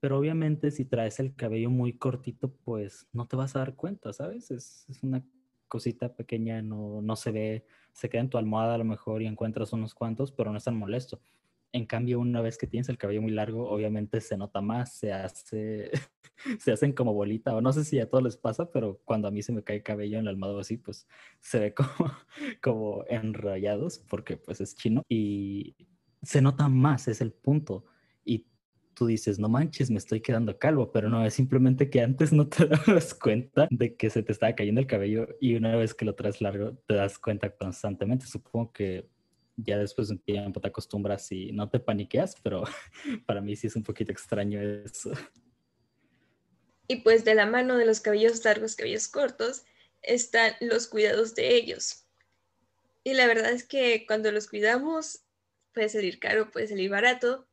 Pero 0.00 0.18
obviamente 0.18 0.72
si 0.72 0.84
traes 0.84 1.20
el 1.20 1.36
cabello 1.36 1.70
muy 1.70 1.96
cortito, 1.96 2.52
pues 2.64 3.06
no 3.12 3.28
te 3.28 3.36
vas 3.36 3.54
a 3.54 3.60
dar 3.60 3.76
cuenta, 3.76 4.12
¿sabes? 4.12 4.50
Es, 4.50 4.84
es 4.88 5.02
una 5.04 5.24
cosita 5.72 6.14
pequeña, 6.14 6.60
no, 6.60 7.00
no 7.00 7.16
se 7.16 7.32
ve, 7.32 7.64
se 7.94 8.10
queda 8.10 8.20
en 8.20 8.28
tu 8.28 8.36
almohada 8.36 8.74
a 8.74 8.78
lo 8.78 8.84
mejor 8.84 9.22
y 9.22 9.26
encuentras 9.26 9.72
unos 9.72 9.94
cuantos, 9.94 10.30
pero 10.30 10.50
no 10.50 10.58
es 10.58 10.64
tan 10.64 10.76
molesto. 10.76 11.22
En 11.72 11.86
cambio, 11.86 12.20
una 12.20 12.42
vez 12.42 12.58
que 12.58 12.66
tienes 12.66 12.90
el 12.90 12.98
cabello 12.98 13.22
muy 13.22 13.30
largo, 13.30 13.70
obviamente 13.70 14.20
se 14.20 14.36
nota 14.36 14.60
más, 14.60 14.92
se 14.98 15.14
hace, 15.14 15.90
se 16.58 16.72
hacen 16.72 16.92
como 16.92 17.14
bolita, 17.14 17.56
o 17.56 17.62
no 17.62 17.72
sé 17.72 17.86
si 17.86 17.98
a 18.00 18.10
todos 18.10 18.22
les 18.22 18.36
pasa, 18.36 18.70
pero 18.70 19.00
cuando 19.06 19.28
a 19.28 19.30
mí 19.30 19.42
se 19.42 19.54
me 19.54 19.64
cae 19.64 19.82
cabello 19.82 20.18
en 20.18 20.26
la 20.26 20.30
almohada 20.30 20.56
o 20.56 20.60
así, 20.60 20.76
pues 20.76 21.08
se 21.40 21.58
ve 21.58 21.74
como, 21.74 22.12
como 22.62 23.04
enrollados, 23.08 23.98
porque 23.98 24.36
pues 24.36 24.60
es 24.60 24.74
chino, 24.74 25.04
y 25.08 25.74
se 26.20 26.42
nota 26.42 26.68
más, 26.68 27.08
es 27.08 27.22
el 27.22 27.32
punto. 27.32 27.86
Tú 29.02 29.08
dices, 29.08 29.40
no 29.40 29.48
manches, 29.48 29.90
me 29.90 29.98
estoy 29.98 30.20
quedando 30.20 30.56
calvo, 30.60 30.92
pero 30.92 31.08
no, 31.08 31.26
es 31.26 31.34
simplemente 31.34 31.90
que 31.90 32.02
antes 32.02 32.32
no 32.32 32.46
te 32.48 32.66
dabas 32.86 33.14
cuenta 33.14 33.66
de 33.68 33.96
que 33.96 34.10
se 34.10 34.22
te 34.22 34.30
estaba 34.30 34.54
cayendo 34.54 34.80
el 34.80 34.86
cabello 34.86 35.26
y 35.40 35.56
una 35.56 35.74
vez 35.74 35.92
que 35.92 36.04
lo 36.04 36.14
traes 36.14 36.40
largo 36.40 36.76
te 36.86 36.94
das 36.94 37.18
cuenta 37.18 37.50
constantemente. 37.50 38.26
Supongo 38.26 38.70
que 38.70 39.08
ya 39.56 39.76
después 39.76 40.06
de 40.06 40.14
un 40.14 40.20
tiempo 40.20 40.60
te 40.60 40.68
acostumbras 40.68 41.32
y 41.32 41.50
no 41.50 41.68
te 41.68 41.80
paniqueas, 41.80 42.36
pero 42.44 42.62
para 43.26 43.40
mí 43.40 43.56
sí 43.56 43.66
es 43.66 43.74
un 43.74 43.82
poquito 43.82 44.12
extraño 44.12 44.60
eso. 44.60 45.10
Y 46.86 47.00
pues 47.00 47.24
de 47.24 47.34
la 47.34 47.46
mano 47.46 47.76
de 47.76 47.86
los 47.86 47.98
cabellos 47.98 48.44
largos, 48.44 48.76
cabellos 48.76 49.08
cortos, 49.08 49.64
están 50.00 50.52
los 50.60 50.86
cuidados 50.86 51.34
de 51.34 51.56
ellos. 51.56 52.06
Y 53.02 53.14
la 53.14 53.26
verdad 53.26 53.50
es 53.50 53.66
que 53.66 54.06
cuando 54.06 54.30
los 54.30 54.46
cuidamos, 54.46 55.24
puede 55.74 55.88
salir 55.88 56.20
caro, 56.20 56.52
puede 56.52 56.68
salir 56.68 56.88
barato, 56.88 57.48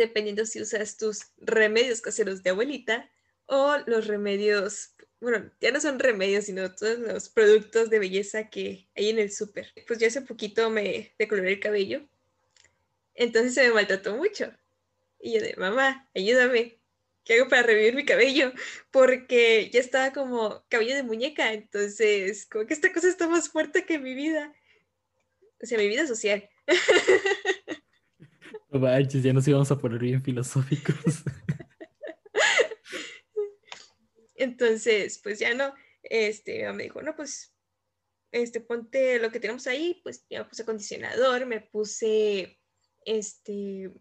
dependiendo 0.00 0.46
si 0.46 0.60
usas 0.60 0.96
tus 0.96 1.26
remedios 1.38 2.00
caseros 2.00 2.42
de 2.42 2.50
abuelita 2.50 3.10
o 3.46 3.76
los 3.86 4.06
remedios, 4.06 4.94
bueno, 5.20 5.50
ya 5.60 5.70
no 5.70 5.80
son 5.80 5.98
remedios, 5.98 6.46
sino 6.46 6.74
todos 6.74 6.98
los 6.98 7.28
productos 7.28 7.90
de 7.90 7.98
belleza 7.98 8.48
que 8.48 8.88
hay 8.96 9.10
en 9.10 9.18
el 9.18 9.30
súper. 9.30 9.72
Pues 9.86 9.98
yo 9.98 10.06
hace 10.06 10.22
poquito 10.22 10.70
me 10.70 11.14
decoloré 11.18 11.52
el 11.52 11.60
cabello, 11.60 12.02
entonces 13.14 13.54
se 13.54 13.68
me 13.68 13.74
maltrató 13.74 14.16
mucho. 14.16 14.52
Y 15.20 15.34
yo 15.34 15.42
de, 15.42 15.54
mamá, 15.56 16.08
ayúdame, 16.14 16.80
¿qué 17.24 17.34
hago 17.34 17.48
para 17.48 17.62
revivir 17.62 17.94
mi 17.94 18.04
cabello? 18.04 18.52
Porque 18.90 19.70
ya 19.70 19.80
estaba 19.80 20.12
como 20.12 20.64
cabello 20.68 20.94
de 20.94 21.02
muñeca, 21.02 21.52
entonces 21.52 22.46
como 22.46 22.66
que 22.66 22.74
esta 22.74 22.92
cosa 22.92 23.08
está 23.08 23.28
más 23.28 23.50
fuerte 23.50 23.84
que 23.84 23.98
mi 23.98 24.14
vida, 24.14 24.54
o 25.62 25.66
sea, 25.66 25.76
mi 25.76 25.88
vida 25.88 26.06
social. 26.06 26.48
No 28.70 28.78
manches, 28.78 29.22
ya 29.22 29.32
nos 29.32 29.48
íbamos 29.48 29.70
a 29.70 29.78
poner 29.78 29.98
bien 30.00 30.22
filosóficos. 30.22 31.24
Entonces, 34.36 35.20
pues 35.22 35.38
ya 35.38 35.54
no, 35.54 35.74
este, 36.02 36.72
me 36.72 36.84
dijo, 36.84 37.02
no, 37.02 37.14
pues, 37.16 37.52
este, 38.32 38.60
ponte 38.60 39.18
lo 39.18 39.30
que 39.30 39.40
tenemos 39.40 39.66
ahí, 39.66 40.00
pues 40.02 40.24
ya 40.30 40.40
me 40.40 40.48
puse 40.48 40.62
acondicionador, 40.62 41.46
me 41.46 41.60
puse, 41.60 42.58
este, 43.04 43.92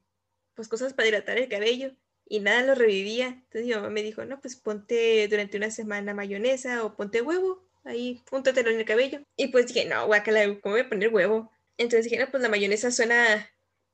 pues 0.54 0.68
cosas 0.68 0.94
para 0.94 1.10
hidratar 1.10 1.38
el 1.38 1.50
cabello 1.50 1.96
y 2.26 2.40
nada 2.40 2.64
lo 2.64 2.76
revivía. 2.76 3.28
Entonces 3.28 3.66
mi 3.66 3.74
mamá 3.74 3.90
me 3.90 4.04
dijo, 4.04 4.24
no, 4.24 4.40
pues 4.40 4.56
ponte 4.56 5.28
durante 5.28 5.58
una 5.58 5.72
semana 5.72 6.14
mayonesa 6.14 6.86
o 6.86 6.96
ponte 6.96 7.22
huevo, 7.22 7.68
ahí, 7.84 8.22
púntatelo 8.30 8.70
en 8.70 8.80
el 8.80 8.86
cabello. 8.86 9.22
Y 9.36 9.48
pues 9.48 9.68
dije, 9.68 9.86
no, 9.86 10.06
guacala, 10.06 10.46
¿cómo 10.62 10.76
voy 10.76 10.82
a 10.82 10.90
poner 10.90 11.14
huevo? 11.14 11.52
Entonces 11.78 12.06
dije, 12.06 12.24
no, 12.24 12.30
pues 12.30 12.44
la 12.44 12.50
mayonesa 12.50 12.92
suena 12.92 13.50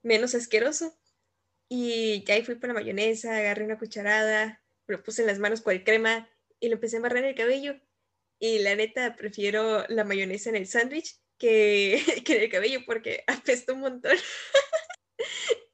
menos 0.06 0.36
asqueroso. 0.36 0.98
Y 1.68 2.24
ya 2.26 2.36
ahí 2.36 2.44
fui 2.44 2.56
por 2.56 2.70
la 2.70 2.76
mayonesa, 2.76 3.36
agarré 3.36 3.66
una 3.66 3.80
cucharada, 3.80 4.64
lo 4.88 5.04
puse 5.04 5.22
en 5.22 5.28
las 5.28 5.40
manos 5.40 5.62
con 5.62 5.74
el 5.74 5.84
crema 5.84 6.30
y 6.60 6.70
lo 6.70 6.76
empecé 6.76 6.98
a 6.98 7.00
amarrar 7.00 7.24
en 7.24 7.30
el 7.30 7.36
cabello. 7.36 7.76
Y 8.40 8.60
la 8.60 8.76
neta, 8.76 9.16
prefiero 9.16 9.86
la 9.90 10.04
mayonesa 10.04 10.50
en 10.50 10.58
el 10.58 10.68
sándwich 10.68 11.20
que, 11.38 12.02
que 12.26 12.38
en 12.38 12.44
el 12.44 12.52
cabello 12.52 12.80
porque 12.86 13.24
apesta 13.28 13.74
un 13.74 13.82
montón. 13.82 14.16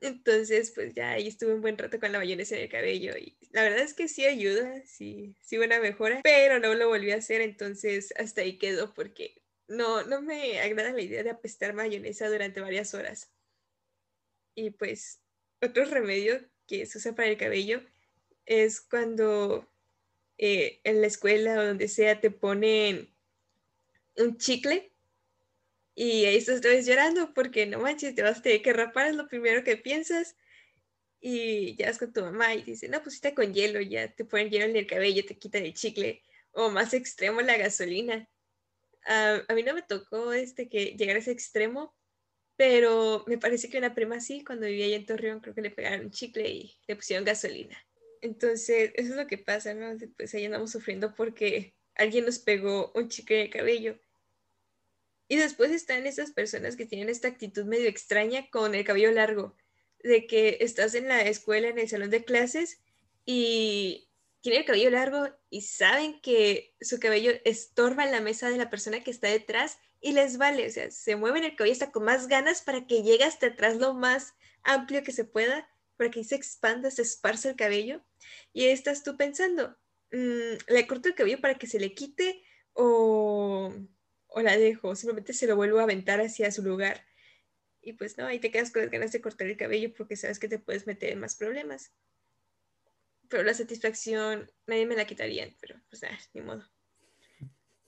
Entonces, 0.00 0.72
pues 0.74 0.94
ya 0.94 1.10
ahí 1.10 1.28
estuve 1.28 1.54
un 1.54 1.60
buen 1.60 1.76
rato 1.76 2.00
con 2.00 2.10
la 2.10 2.18
mayonesa 2.18 2.56
en 2.56 2.62
el 2.62 2.70
cabello 2.70 3.18
y 3.18 3.36
la 3.50 3.62
verdad 3.62 3.80
es 3.80 3.92
que 3.92 4.08
sí 4.08 4.24
ayuda, 4.24 4.82
sí, 4.86 5.36
sí 5.42 5.58
buena 5.58 5.78
mejora, 5.78 6.20
pero 6.22 6.58
no 6.58 6.74
lo 6.74 6.88
volví 6.88 7.10
a 7.10 7.16
hacer, 7.16 7.42
entonces 7.42 8.14
hasta 8.16 8.40
ahí 8.40 8.56
quedó 8.56 8.94
porque 8.94 9.42
no, 9.68 10.02
no 10.04 10.22
me 10.22 10.58
agrada 10.60 10.92
la 10.92 11.02
idea 11.02 11.22
de 11.22 11.30
apestar 11.30 11.74
mayonesa 11.74 12.28
durante 12.28 12.62
varias 12.62 12.94
horas. 12.94 13.30
Y 14.54 14.70
pues 14.70 15.22
otro 15.60 15.84
remedio 15.84 16.40
que 16.66 16.86
se 16.86 16.98
usa 16.98 17.14
para 17.14 17.28
el 17.28 17.36
cabello 17.36 17.82
es 18.46 18.80
cuando 18.80 19.68
eh, 20.38 20.80
en 20.84 21.00
la 21.00 21.06
escuela 21.06 21.60
o 21.60 21.66
donde 21.66 21.88
sea 21.88 22.20
te 22.20 22.30
ponen 22.30 23.14
un 24.16 24.36
chicle 24.38 24.90
y 25.94 26.24
ahí 26.24 26.36
estás 26.36 26.58
otra 26.58 26.70
vez 26.70 26.86
llorando 26.86 27.34
porque 27.34 27.66
no 27.66 27.78
manches, 27.78 28.14
te 28.14 28.22
vas 28.22 28.38
a 28.38 28.42
tener 28.42 28.62
que 28.62 28.72
rapar, 28.72 29.08
es 29.08 29.16
lo 29.16 29.28
primero 29.28 29.62
que 29.64 29.76
piensas. 29.76 30.34
Y 31.20 31.76
ya 31.76 31.88
vas 31.88 31.98
con 31.98 32.10
tu 32.12 32.22
mamá 32.22 32.54
y 32.54 32.62
dice, 32.62 32.88
no, 32.88 33.02
pues 33.02 33.16
está 33.16 33.34
con 33.34 33.52
hielo, 33.52 33.82
ya 33.82 34.10
te 34.14 34.24
ponen 34.24 34.48
hielo 34.48 34.64
en 34.64 34.76
el 34.76 34.86
cabello, 34.86 35.26
te 35.26 35.38
quitan 35.38 35.66
el 35.66 35.74
chicle. 35.74 36.22
O 36.52 36.70
más 36.70 36.94
extremo, 36.94 37.42
la 37.42 37.58
gasolina. 37.58 38.26
a 39.04 39.54
mí 39.54 39.62
no 39.62 39.74
me 39.74 39.82
tocó 39.82 40.32
este 40.32 40.70
que 40.70 40.96
llegar 40.96 41.16
a 41.16 41.18
ese 41.18 41.32
extremo, 41.32 41.94
pero 42.60 43.24
me 43.26 43.38
parece 43.38 43.70
que 43.70 43.78
una 43.78 43.94
prima 43.94 44.20
sí, 44.20 44.44
cuando 44.44 44.66
vivía 44.66 44.84
allá 44.84 44.96
en 44.96 45.06
Torreón, 45.06 45.40
creo 45.40 45.54
que 45.54 45.62
le 45.62 45.70
pegaron 45.70 46.04
un 46.04 46.10
chicle 46.10 46.46
y 46.46 46.76
le 46.86 46.94
pusieron 46.94 47.24
gasolina. 47.24 47.74
Entonces, 48.20 48.92
eso 48.96 49.12
es 49.12 49.16
lo 49.16 49.26
que 49.26 49.38
pasa, 49.38 49.72
¿no? 49.72 49.96
Pues 50.18 50.34
ahí 50.34 50.44
andamos 50.44 50.70
sufriendo 50.70 51.14
porque 51.14 51.72
alguien 51.94 52.26
nos 52.26 52.38
pegó 52.38 52.92
un 52.94 53.08
chicle 53.08 53.38
de 53.38 53.48
cabello. 53.48 53.98
Y 55.26 55.36
después 55.36 55.70
están 55.70 56.06
esas 56.06 56.32
personas 56.32 56.76
que 56.76 56.84
tienen 56.84 57.08
esta 57.08 57.28
actitud 57.28 57.64
medio 57.64 57.88
extraña 57.88 58.50
con 58.50 58.74
el 58.74 58.84
cabello 58.84 59.10
largo, 59.10 59.56
de 60.04 60.26
que 60.26 60.58
estás 60.60 60.94
en 60.94 61.08
la 61.08 61.22
escuela, 61.22 61.68
en 61.68 61.78
el 61.78 61.88
salón 61.88 62.10
de 62.10 62.26
clases 62.26 62.82
y 63.24 64.10
tienen 64.42 64.60
el 64.60 64.66
cabello 64.66 64.90
largo 64.90 65.30
y 65.48 65.62
saben 65.62 66.20
que 66.20 66.74
su 66.82 67.00
cabello 67.00 67.32
estorba 67.46 68.04
en 68.04 68.12
la 68.12 68.20
mesa 68.20 68.50
de 68.50 68.58
la 68.58 68.68
persona 68.68 69.02
que 69.02 69.10
está 69.10 69.28
detrás 69.28 69.78
y 70.00 70.12
les 70.12 70.38
vale, 70.38 70.66
o 70.66 70.70
sea, 70.70 70.90
se 70.90 71.16
mueven 71.16 71.44
el 71.44 71.56
cabello 71.56 71.74
hasta 71.74 71.92
con 71.92 72.04
más 72.04 72.28
ganas 72.28 72.62
para 72.62 72.86
que 72.86 73.02
llegue 73.02 73.24
hasta 73.24 73.48
atrás 73.48 73.76
lo 73.76 73.94
más 73.94 74.34
amplio 74.62 75.02
que 75.02 75.12
se 75.12 75.24
pueda, 75.24 75.68
para 75.96 76.10
que 76.10 76.24
se 76.24 76.34
expanda, 76.36 76.90
se 76.90 77.02
esparza 77.02 77.50
el 77.50 77.56
cabello. 77.56 78.04
Y 78.52 78.66
estás 78.66 79.02
tú 79.02 79.16
pensando, 79.16 79.76
mm, 80.12 80.56
¿le 80.68 80.86
corto 80.86 81.08
el 81.08 81.14
cabello 81.14 81.40
para 81.40 81.56
que 81.56 81.66
se 81.66 81.80
le 81.80 81.94
quite 81.94 82.42
o 82.72 83.72
o 84.30 84.42
la 84.42 84.56
dejo, 84.56 84.94
simplemente 84.96 85.32
se 85.32 85.46
lo 85.46 85.56
vuelvo 85.56 85.80
a 85.80 85.84
aventar 85.84 86.20
hacia 86.20 86.50
su 86.50 86.62
lugar. 86.62 87.04
Y 87.82 87.94
pues 87.94 88.18
no, 88.18 88.26
ahí 88.26 88.38
te 88.38 88.50
quedas 88.50 88.70
con 88.70 88.82
las 88.82 88.90
ganas 88.90 89.12
de 89.12 89.20
cortar 89.20 89.46
el 89.46 89.56
cabello 89.56 89.92
porque 89.94 90.16
sabes 90.16 90.38
que 90.38 90.48
te 90.48 90.58
puedes 90.58 90.86
meter 90.86 91.10
en 91.10 91.20
más 91.20 91.36
problemas. 91.36 91.92
Pero 93.28 93.42
la 93.42 93.54
satisfacción 93.54 94.50
nadie 94.66 94.86
me 94.86 94.96
la 94.96 95.06
quitaría, 95.06 95.48
pero 95.60 95.80
pues 95.88 96.02
nada, 96.02 96.18
ni 96.34 96.40
modo. 96.42 96.64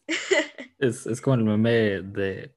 Es, 0.78 1.06
es 1.06 1.20
como 1.20 1.36
el 1.36 1.44
meme 1.44 2.02
de 2.02 2.56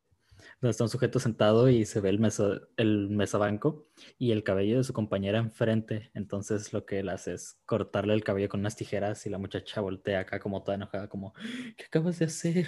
donde 0.62 0.72
está 0.72 0.84
un 0.86 0.90
sujeto 0.90 1.20
sentado 1.20 1.70
y 1.70 1.86
se 1.86 2.00
ve 2.00 2.10
el, 2.10 2.20
mesa, 2.20 2.62
el 2.78 3.10
mesabanco 3.10 3.88
y 4.18 4.32
el 4.32 4.44
cabello 4.44 4.78
de 4.78 4.84
su 4.84 4.94
compañera 4.94 5.38
enfrente. 5.38 6.12
Entonces 6.14 6.72
lo 6.74 6.86
que 6.86 7.00
él 7.00 7.10
hace 7.10 7.34
es 7.34 7.60
cortarle 7.66 8.14
el 8.14 8.24
cabello 8.24 8.50
con 8.50 8.62
unas 8.62 8.76
tijeras 8.76 9.26
y 9.26 9.30
la 9.30 9.38
muchacha 9.38 9.82
voltea 9.82 10.22
acá 10.22 10.40
como 10.40 10.64
toda 10.64 10.76
enojada, 10.76 11.10
como, 11.10 11.34
¿qué 11.78 11.86
acabas 11.86 12.20
de 12.20 12.26
hacer? 12.26 12.68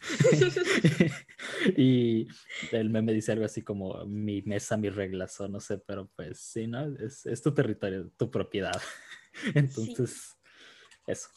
y 1.76 2.26
el 2.72 2.90
meme 2.90 3.12
dice 3.12 3.32
algo 3.32 3.44
así 3.44 3.62
como, 3.62 4.04
mi 4.04 4.42
mesa, 4.42 4.76
mis 4.76 4.94
reglas, 4.94 5.40
o 5.40 5.48
no 5.48 5.60
sé, 5.60 5.78
pero 5.78 6.10
pues 6.16 6.40
sí, 6.40 6.66
¿no? 6.66 6.96
Es, 6.98 7.24
es 7.24 7.40
tu 7.40 7.54
territorio, 7.54 8.10
tu 8.16 8.30
propiedad. 8.30 8.80
Entonces, 9.54 10.36
eso. 11.06 11.28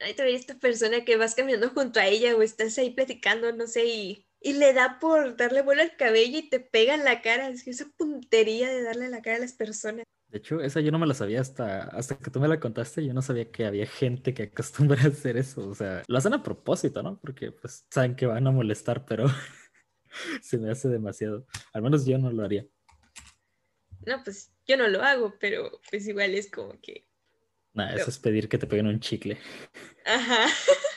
Ahí 0.00 0.14
te 0.14 0.34
esta 0.34 0.58
persona 0.58 1.04
que 1.04 1.16
vas 1.16 1.34
caminando 1.34 1.70
junto 1.70 2.00
a 2.00 2.06
ella 2.06 2.34
o 2.34 2.42
estás 2.42 2.78
ahí 2.78 2.90
platicando, 2.90 3.52
no 3.52 3.66
sé, 3.66 3.84
y 3.86 4.26
y 4.42 4.54
le 4.54 4.72
da 4.72 4.98
por 4.98 5.36
darle 5.36 5.62
vuelo 5.62 5.82
al 5.82 5.96
cabello 5.96 6.38
y 6.38 6.48
te 6.48 6.60
pega 6.60 6.94
en 6.94 7.04
la 7.04 7.20
cara. 7.20 7.48
Es 7.48 7.62
que 7.62 7.70
esa 7.70 7.86
puntería 7.96 8.68
de 8.70 8.82
darle 8.82 9.08
la 9.08 9.20
cara 9.20 9.36
a 9.36 9.40
las 9.40 9.52
personas. 9.52 10.04
De 10.28 10.38
hecho, 10.38 10.60
esa 10.60 10.80
yo 10.80 10.92
no 10.92 10.98
me 10.98 11.06
la 11.06 11.14
sabía 11.14 11.40
hasta, 11.40 11.82
hasta 11.88 12.16
que 12.16 12.30
tú 12.30 12.40
me 12.40 12.48
la 12.48 12.58
contaste. 12.58 13.04
Yo 13.04 13.12
no 13.12 13.20
sabía 13.20 13.50
que 13.50 13.66
había 13.66 13.86
gente 13.86 14.32
que 14.32 14.44
acostumbra 14.44 15.00
a 15.04 15.08
hacer 15.08 15.36
eso. 15.36 15.68
O 15.68 15.74
sea, 15.74 16.02
lo 16.06 16.16
hacen 16.16 16.32
a 16.32 16.42
propósito, 16.42 17.02
¿no? 17.02 17.20
Porque 17.20 17.52
pues 17.52 17.86
saben 17.90 18.16
que 18.16 18.26
van 18.26 18.46
a 18.46 18.50
molestar, 18.50 19.04
pero 19.04 19.26
se 20.42 20.56
me 20.56 20.70
hace 20.70 20.88
demasiado. 20.88 21.46
Al 21.74 21.82
menos 21.82 22.06
yo 22.06 22.16
no 22.16 22.30
lo 22.30 22.44
haría. 22.44 22.66
No, 24.06 24.22
pues 24.24 24.50
yo 24.66 24.78
no 24.78 24.88
lo 24.88 25.02
hago, 25.02 25.34
pero 25.38 25.70
pues 25.90 26.08
igual 26.08 26.34
es 26.34 26.50
como 26.50 26.80
que... 26.80 27.06
Nada, 27.74 27.94
eso 27.94 28.08
es 28.08 28.18
pedir 28.18 28.48
que 28.48 28.58
te 28.58 28.66
peguen 28.66 28.86
un 28.86 29.00
chicle. 29.00 29.38
Ajá. 30.04 30.46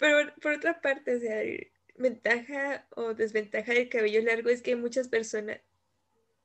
Pero 0.00 0.32
por 0.40 0.54
otra 0.54 0.80
parte, 0.80 1.16
o 1.16 1.20
sea, 1.20 1.42
ventaja 1.96 2.86
o 2.96 3.14
desventaja 3.14 3.72
del 3.72 3.88
cabello 3.88 4.22
largo 4.22 4.50
es 4.50 4.62
que 4.62 4.76
muchas 4.76 5.08
personas, 5.08 5.60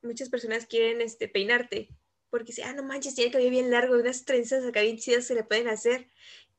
muchas 0.02 0.30
personas 0.30 0.66
quieren 0.68 1.02
este, 1.02 1.28
peinarte, 1.28 1.90
porque 2.30 2.54
si, 2.54 2.62
ah, 2.62 2.74
no 2.74 2.84
manches, 2.84 3.16
tiene 3.16 3.28
el 3.28 3.34
cabello 3.34 3.52
bien 3.52 3.72
largo, 3.72 3.98
unas 3.98 4.26
trenzas 4.26 4.66
acá 4.66 4.82
bien 4.82 4.98
chidas 4.98 5.26
se 5.26 5.36
le 5.36 5.44
pueden 5.44 5.68
hacer. 5.68 6.08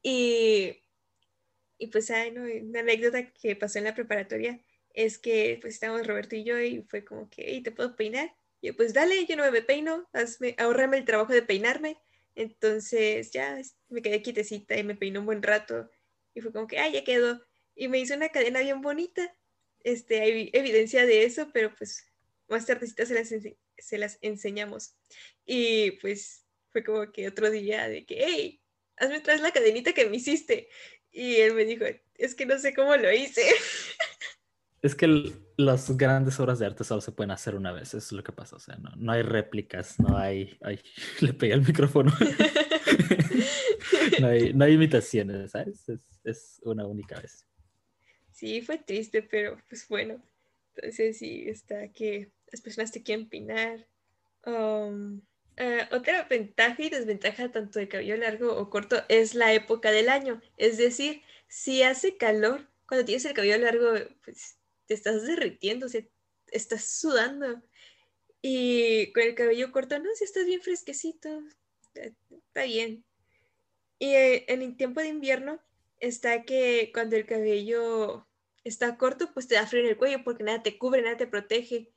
Y, 0.02 0.83
y 1.78 1.87
pues, 1.88 2.11
hay 2.11 2.30
una 2.30 2.80
anécdota 2.80 3.33
que 3.33 3.56
pasó 3.56 3.78
en 3.78 3.85
la 3.85 3.94
preparatoria 3.94 4.61
es 4.94 5.18
que 5.18 5.59
pues 5.61 5.74
estábamos 5.74 6.06
Roberto 6.06 6.37
y 6.37 6.44
yo 6.44 6.59
y 6.61 6.83
fue 6.83 7.04
como 7.04 7.28
que, 7.30 7.44
hey, 7.46 7.62
¿te 7.62 7.70
puedo 7.70 7.96
peinar? 7.96 8.35
Y 8.61 8.68
yo, 8.68 8.76
pues 8.76 8.92
dale, 8.92 9.26
yo 9.26 9.37
no 9.37 9.50
me 9.50 9.62
peino, 9.62 10.09
hazme, 10.12 10.54
ahorrame 10.59 10.98
el 10.98 11.04
trabajo 11.04 11.33
de 11.33 11.42
peinarme. 11.42 11.98
Entonces 12.40 13.33
ya 13.33 13.61
me 13.90 14.00
quedé 14.00 14.22
quietecita 14.22 14.74
y 14.79 14.83
me 14.83 14.94
peiné 14.94 15.18
un 15.18 15.26
buen 15.26 15.42
rato 15.42 15.90
y 16.33 16.40
fue 16.40 16.53
como 16.53 16.66
que, 16.66 16.79
ah, 16.79 16.88
ya 16.88 17.05
quedó. 17.05 17.44
Y 17.74 17.88
me 17.88 17.98
hizo 17.98 18.14
una 18.14 18.31
cadena 18.31 18.61
bien 18.61 18.81
bonita. 18.81 19.37
Este, 19.81 20.20
hay 20.22 20.50
evidencia 20.55 21.05
de 21.05 21.24
eso, 21.24 21.50
pero 21.53 21.74
pues 21.76 22.07
más 22.48 22.64
tardecita 22.64 23.05
se 23.05 23.14
las, 23.14 23.29
se 23.29 23.98
las 23.98 24.18
enseñamos. 24.22 24.94
Y 25.44 25.92
pues 26.03 26.46
fue 26.72 26.83
como 26.83 27.12
que 27.12 27.29
otro 27.29 27.50
día 27.50 27.88
de 27.88 28.07
que, 28.07 28.24
hey, 28.24 28.62
hazme 28.96 29.18
otra 29.18 29.35
vez 29.35 29.42
la 29.42 29.53
cadenita 29.53 29.92
que 29.92 30.07
me 30.07 30.16
hiciste. 30.16 30.70
Y 31.11 31.37
él 31.37 31.53
me 31.53 31.66
dijo, 31.66 31.85
es 32.14 32.35
que 32.35 32.46
no 32.46 32.59
sé 32.59 32.72
cómo 32.72 32.96
lo 32.96 33.12
hice. 33.12 33.42
Es 34.83 34.95
que 34.95 35.33
las 35.57 35.97
grandes 35.97 36.40
obras 36.40 36.59
de 36.59 36.66
arte 36.66 36.85
solo 36.85 37.03
se 37.03 37.12
pueden 37.12 37.31
hacer 37.31 37.55
una 37.55 37.71
vez, 37.71 37.93
es 37.93 38.12
lo 38.12 38.25
que 38.25 38.33
pasa. 38.33 38.57
O 38.57 38.61
sea, 38.61 38.77
no, 38.77 38.90
no 38.97 39.12
hay 39.12 39.23
réplicas, 39.23 40.01
no 40.01 40.16
hay, 40.16 40.59
Le 41.21 41.35
pegué 41.35 41.53
el 41.53 41.66
micrófono. 41.66 42.12
no, 44.21 44.29
hay, 44.29 44.55
no, 44.55 44.64
hay, 44.64 44.73
imitaciones, 44.73 45.51
¿sabes? 45.51 45.87
Es, 45.88 46.01
es, 46.25 46.61
una 46.64 46.87
única 46.87 47.21
vez. 47.21 47.47
Sí, 48.33 48.62
fue 48.62 48.79
triste, 48.79 49.23
pero 49.23 49.59
pues 49.69 49.87
bueno. 49.88 50.23
Entonces 50.75 51.19
sí, 51.19 51.45
está 51.47 51.93
que 51.93 52.33
las 52.51 52.62
personas 52.62 52.90
te 52.90 53.03
quieren 53.03 53.29
pinar. 53.29 53.87
Um, 54.47 55.21
eh, 55.57 55.87
otra 55.93 56.25
ventaja 56.25 56.83
y 56.83 56.88
desventaja 56.88 57.53
tanto 57.53 57.79
de 57.79 57.88
cabello 57.88 58.16
largo 58.16 58.57
o 58.57 58.71
corto 58.71 58.97
es 59.11 59.35
la 59.35 59.53
época 59.53 59.90
del 59.90 60.09
año. 60.09 60.40
Es 60.57 60.79
decir, 60.79 61.21
si 61.49 61.83
hace 61.83 62.16
calor, 62.16 62.66
cuando 62.87 63.05
tienes 63.05 63.27
el 63.27 63.35
cabello 63.35 63.59
largo, 63.59 63.93
pues 64.25 64.57
te 64.90 64.94
estás 64.94 65.24
derritiendo, 65.24 65.87
o 65.87 65.88
sea, 65.88 66.03
estás 66.48 66.85
sudando. 66.85 67.62
Y 68.42 69.12
con 69.12 69.22
el 69.22 69.37
cabello 69.37 69.70
corto, 69.70 69.96
no, 70.00 70.12
si 70.16 70.24
estás 70.24 70.46
bien 70.46 70.61
fresquecito, 70.61 71.44
está 71.94 72.64
bien. 72.64 73.05
Y 74.00 74.14
eh, 74.14 74.46
en 74.48 74.62
el 74.62 74.76
tiempo 74.76 75.00
de 75.00 75.07
invierno 75.07 75.61
está 76.00 76.42
que 76.42 76.90
cuando 76.92 77.14
el 77.14 77.24
cabello 77.24 78.26
está 78.64 78.96
corto, 78.98 79.33
pues 79.33 79.46
te 79.46 79.55
da 79.55 79.68
frío 79.68 79.85
en 79.85 79.90
el 79.90 79.96
cuello 79.96 80.24
porque 80.24 80.42
nada 80.42 80.61
te 80.61 80.76
cubre, 80.76 81.03
nada 81.03 81.16
te 81.16 81.29
protege. 81.29 81.92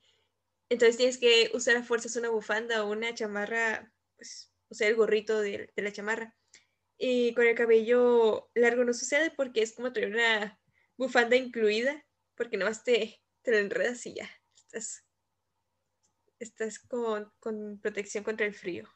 Entonces 0.69 0.97
tienes 0.97 1.17
que 1.17 1.49
usar 1.55 1.75
a 1.75 1.83
fuerzas 1.83 2.15
una 2.15 2.29
bufanda 2.29 2.83
o 2.83 2.91
una 2.91 3.15
chamarra, 3.15 3.91
pues, 4.17 4.53
o 4.69 4.75
sea, 4.75 4.87
el 4.87 4.95
gorrito 4.95 5.41
de, 5.41 5.71
la 5.75 5.91
chamarra. 5.91 6.35
Y 6.99 7.33
con 7.33 7.47
el 7.47 7.55
cabello 7.55 8.51
largo 8.53 8.83
no 8.83 8.93
sucede 8.93 9.31
porque 9.31 9.63
es 9.63 9.73
como 9.73 9.93
tener 9.93 10.11
una 10.11 10.59
bufanda 10.95 11.35
incluida, 11.35 12.05
porque 12.35 12.57
nomás 12.57 12.83
te, 12.83 13.21
te 13.41 13.51
lo 13.51 13.57
enredas 13.57 14.05
y 14.05 14.15
ya, 14.15 14.29
estás, 14.55 15.05
estás 16.39 16.79
con, 16.79 17.31
con 17.39 17.79
protección 17.79 18.23
contra 18.23 18.45
el 18.45 18.53
frío. 18.53 18.87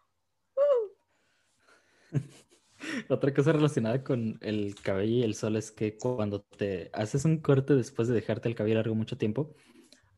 Otra 3.10 3.34
cosa 3.34 3.52
relacionada 3.52 4.04
con 4.04 4.38
el 4.42 4.76
cabello 4.76 5.18
y 5.18 5.24
el 5.24 5.36
sol 5.36 5.56
es 5.56 5.72
que 5.72 5.98
cuando 5.98 6.44
te 6.44 6.90
haces 6.94 7.26
un 7.26 7.42
corte 7.42 7.74
después 7.76 8.08
de 8.08 8.16
dejarte 8.16 8.48
el 8.50 8.56
cabello 8.56 8.76
largo 8.76 8.96
mucho 8.96 9.18
tiempo, 9.18 9.56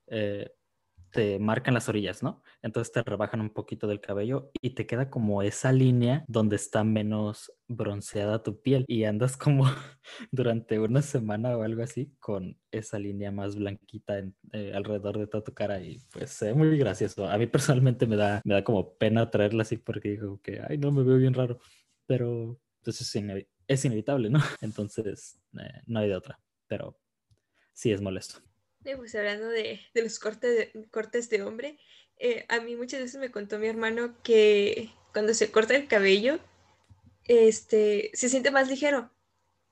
eh, 0.07 0.51
te 1.11 1.39
marcan 1.39 1.73
las 1.73 1.89
orillas, 1.89 2.23
¿no? 2.23 2.43
Entonces 2.61 2.91
te 2.91 3.03
rebajan 3.03 3.41
un 3.41 3.49
poquito 3.49 3.87
del 3.87 4.01
cabello 4.01 4.51
y 4.61 4.71
te 4.71 4.85
queda 4.85 5.09
como 5.09 5.41
esa 5.41 5.71
línea 5.71 6.25
donde 6.27 6.55
está 6.55 6.83
menos 6.83 7.51
bronceada 7.67 8.43
tu 8.43 8.61
piel 8.61 8.85
y 8.87 9.03
andas 9.03 9.37
como 9.37 9.65
durante 10.31 10.79
una 10.79 11.01
semana 11.01 11.57
o 11.57 11.63
algo 11.63 11.83
así 11.83 12.13
con 12.19 12.57
esa 12.71 12.99
línea 12.99 13.31
más 13.31 13.55
blanquita 13.55 14.23
eh, 14.53 14.73
alrededor 14.73 15.17
de 15.17 15.27
toda 15.27 15.43
tu 15.43 15.53
cara 15.53 15.81
y 15.81 15.99
pues 16.11 16.31
se 16.31 16.47
ve 16.47 16.53
muy 16.53 16.77
gracioso. 16.77 17.27
A 17.27 17.37
mí 17.37 17.47
personalmente 17.47 18.05
me 18.07 18.15
da, 18.15 18.41
me 18.43 18.53
da 18.53 18.63
como 18.63 18.97
pena 18.97 19.29
traerla 19.29 19.63
así 19.63 19.77
porque 19.77 20.11
digo 20.11 20.41
que, 20.41 20.61
ay, 20.67 20.77
no, 20.77 20.91
me 20.91 21.03
veo 21.03 21.17
bien 21.17 21.33
raro, 21.33 21.59
pero 22.05 22.59
pues 22.83 23.01
es, 23.01 23.47
es 23.67 23.85
inevitable, 23.85 24.29
¿no? 24.29 24.39
Entonces 24.61 25.39
eh, 25.59 25.81
no 25.87 25.99
hay 25.99 26.09
de 26.09 26.15
otra, 26.15 26.39
pero 26.67 26.97
sí 27.73 27.91
es 27.91 28.01
molesto 28.01 28.48
pues 28.83 29.15
hablando 29.15 29.47
de, 29.49 29.79
los 29.93 30.19
cortes 30.19 30.73
de, 30.73 30.85
cortes 30.91 31.29
de 31.29 31.43
hombre, 31.43 31.77
eh, 32.17 32.45
a 32.49 32.59
mí 32.59 32.75
muchas 32.75 33.01
veces 33.01 33.19
me 33.19 33.31
contó 33.31 33.59
mi 33.59 33.67
hermano 33.67 34.15
que 34.23 34.89
cuando 35.13 35.33
se 35.33 35.51
corta 35.51 35.75
el 35.75 35.87
cabello, 35.87 36.39
este, 37.25 38.11
se 38.13 38.29
siente 38.29 38.51
más 38.51 38.67
ligero. 38.69 39.11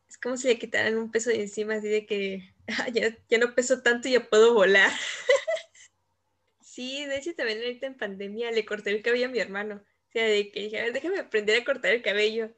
Es 0.09 0.17
como 0.17 0.37
si 0.37 0.47
le 0.47 0.59
quitaran 0.59 0.97
un 0.97 1.11
peso 1.11 1.29
de 1.29 1.41
encima, 1.41 1.75
así 1.75 1.87
de 1.87 2.05
que 2.05 2.53
ah, 2.67 2.89
ya, 2.89 3.37
no 3.37 3.55
peso 3.55 3.81
tanto 3.81 4.07
y 4.07 4.13
ya 4.13 4.29
puedo 4.29 4.53
volar. 4.53 4.91
sí, 6.61 7.05
de 7.05 7.17
hecho 7.17 7.33
también 7.35 7.59
ahorita 7.59 7.87
en 7.87 7.97
pandemia 7.97 8.51
le 8.51 8.65
corté 8.65 8.91
el 8.91 9.01
cabello 9.01 9.27
a 9.27 9.31
mi 9.31 9.39
hermano. 9.39 9.83
O 10.09 10.11
sea, 10.11 10.25
de 10.25 10.51
que 10.51 10.61
dije, 10.61 10.79
a 10.79 10.91
déjame 10.91 11.19
aprender 11.19 11.61
a 11.61 11.65
cortar 11.65 11.91
el 11.91 12.01
cabello. 12.01 12.51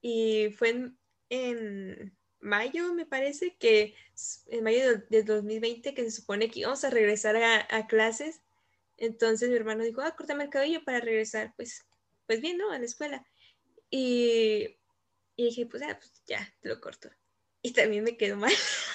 Y 0.00 0.50
fue 0.56 0.90
en 1.30 2.16
mayo, 2.42 2.92
me 2.92 3.06
parece, 3.06 3.56
que 3.58 3.94
en 4.48 4.64
mayo 4.64 4.98
de, 5.08 5.22
2020, 5.22 5.94
que 5.94 6.04
se 6.04 6.10
supone 6.10 6.50
que 6.50 6.60
íbamos 6.60 6.84
a 6.84 6.90
regresar 6.90 7.36
a, 7.36 7.86
clases. 7.86 8.42
Entonces 8.98 9.48
mi 9.48 9.56
hermano 9.56 9.84
dijo, 9.84 10.02
ah, 10.02 10.14
córtame 10.16 10.44
el 10.44 10.50
cabello 10.50 10.84
para 10.84 11.00
regresar. 11.00 11.54
Pues, 11.56 11.86
pues 12.26 12.40
bien, 12.40 12.58
¿no? 12.58 12.70
A 12.70 12.78
la 12.78 12.84
escuela. 12.84 13.24
Y, 13.90 14.76
y 15.36 15.44
dije, 15.44 15.66
pues, 15.66 15.82
ah, 15.82 15.98
pues 15.98 16.22
ya, 16.26 16.52
te 16.60 16.68
lo 16.68 16.80
corto. 16.80 17.08
Y 17.62 17.72
también 17.72 18.04
me 18.04 18.16
quedó 18.16 18.36
mal. 18.36 18.52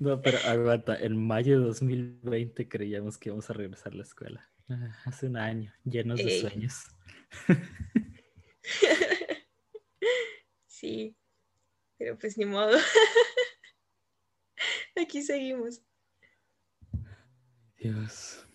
No, 0.00 0.20
pero 0.20 0.38
aguanta, 0.44 0.96
en 0.98 1.16
mayo 1.16 1.58
de 1.58 1.66
2020 1.66 2.68
creíamos 2.68 3.16
que 3.16 3.30
íbamos 3.30 3.48
a 3.48 3.54
regresar 3.54 3.92
a 3.92 3.96
la 3.96 4.02
escuela. 4.02 4.50
Ah, 4.68 4.98
hace 5.06 5.26
un 5.26 5.36
año, 5.38 5.72
llenos 5.84 6.18
de 6.18 6.40
sueños. 6.40 6.84
Sí, 10.84 11.16
pero 11.96 12.18
pues 12.18 12.36
ni 12.36 12.44
modo. 12.44 12.76
Aquí 15.02 15.22
seguimos. 15.22 15.80
Dios. 17.78 18.46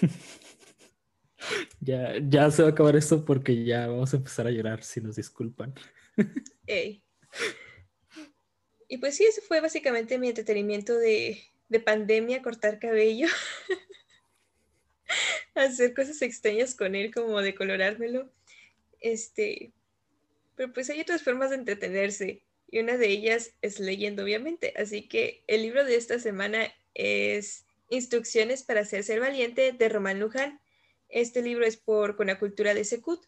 ya, 1.80 2.14
ya 2.28 2.50
se 2.50 2.62
va 2.62 2.70
a 2.70 2.72
acabar 2.72 2.96
esto 2.96 3.24
porque 3.24 3.64
ya 3.64 3.86
vamos 3.86 4.12
a 4.12 4.16
empezar 4.16 4.48
a 4.48 4.50
llorar 4.50 4.82
si 4.82 5.00
nos 5.00 5.14
disculpan. 5.14 5.74
Y 8.88 8.98
pues 8.98 9.16
sí, 9.16 9.24
eso 9.24 9.42
fue 9.42 9.60
básicamente 9.60 10.16
mi 10.16 10.28
entretenimiento 10.28 10.96
de, 10.96 11.42
de 11.68 11.80
pandemia, 11.80 12.40
cortar 12.40 12.78
cabello. 12.78 13.26
hacer 15.54 15.92
cosas 15.92 16.22
extrañas 16.22 16.74
con 16.74 16.94
él, 16.94 17.12
como 17.12 17.42
decolorármelo. 17.42 18.30
Este, 19.00 19.72
pero 20.56 20.72
pues 20.72 20.90
hay 20.90 21.00
otras 21.00 21.22
formas 21.22 21.50
de 21.50 21.56
entretenerse 21.56 22.42
y 22.68 22.80
una 22.80 22.96
de 22.96 23.08
ellas 23.08 23.52
es 23.62 23.78
leyendo, 23.78 24.24
obviamente. 24.24 24.72
Así 24.76 25.08
que 25.08 25.44
el 25.46 25.62
libro 25.62 25.84
de 25.84 25.96
esta 25.96 26.18
semana 26.18 26.66
es 26.94 27.66
Instrucciones 27.88 28.64
para 28.64 28.84
ser 28.84 29.04
ser 29.04 29.20
valiente 29.20 29.70
de 29.72 29.88
Román 29.88 30.18
Luján. 30.18 30.60
Este 31.08 31.40
libro 31.40 31.64
es 31.64 31.76
por 31.76 32.16
Conacultura 32.16 32.74
de 32.74 32.84
Secut. 32.84 33.24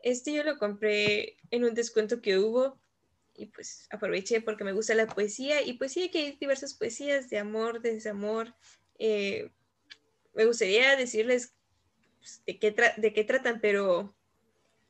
Este 0.00 0.32
yo 0.32 0.44
lo 0.44 0.56
compré 0.56 1.36
en 1.50 1.64
un 1.64 1.74
descuento 1.74 2.22
que 2.22 2.38
hubo 2.38 2.80
y 3.34 3.46
pues 3.46 3.86
aproveché 3.90 4.40
porque 4.40 4.64
me 4.64 4.72
gusta 4.72 4.94
la 4.94 5.06
poesía 5.06 5.62
y 5.62 5.74
pues 5.74 5.92
sí, 5.92 6.10
que 6.10 6.18
hay 6.18 6.36
diversas 6.40 6.74
poesías 6.74 7.28
de 7.28 7.38
amor, 7.38 7.82
de 7.82 7.94
desamor. 7.94 8.54
Eh, 8.98 9.50
me 10.32 10.46
gustaría 10.46 10.96
decirles 10.96 11.54
pues, 12.18 12.42
de, 12.46 12.58
qué 12.58 12.74
de 12.96 13.12
qué 13.12 13.24
tratan, 13.24 13.60
pero 13.60 14.16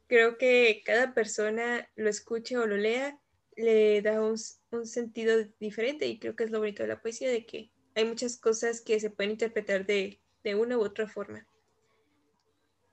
creo 0.07 0.39
que 0.39 0.83
cada 0.85 1.15
persona 1.15 1.89
lo 1.97 2.09
escuche 2.09 2.57
o 2.57 2.67
lo 2.67 2.77
lea 2.77 3.19
le 3.57 4.01
da 4.03 4.21
un, 4.23 4.39
sentido 4.87 5.45
diferente 5.61 6.07
y 6.07 6.19
creo 6.19 6.35
que 6.35 6.45
es 6.45 6.51
lo 6.51 6.59
bonito 6.59 6.83
de 6.83 6.89
la 6.89 7.03
poesía, 7.03 7.31
de 7.31 7.45
que 7.45 7.71
hay 7.95 8.05
muchas 8.05 8.37
cosas 8.37 8.81
que 8.81 8.99
se 9.01 9.11
pueden 9.11 9.33
interpretar 9.33 9.85
de, 9.85 10.19
una 10.57 10.79
u 10.79 10.83
otra 10.83 11.07
forma. 11.07 11.47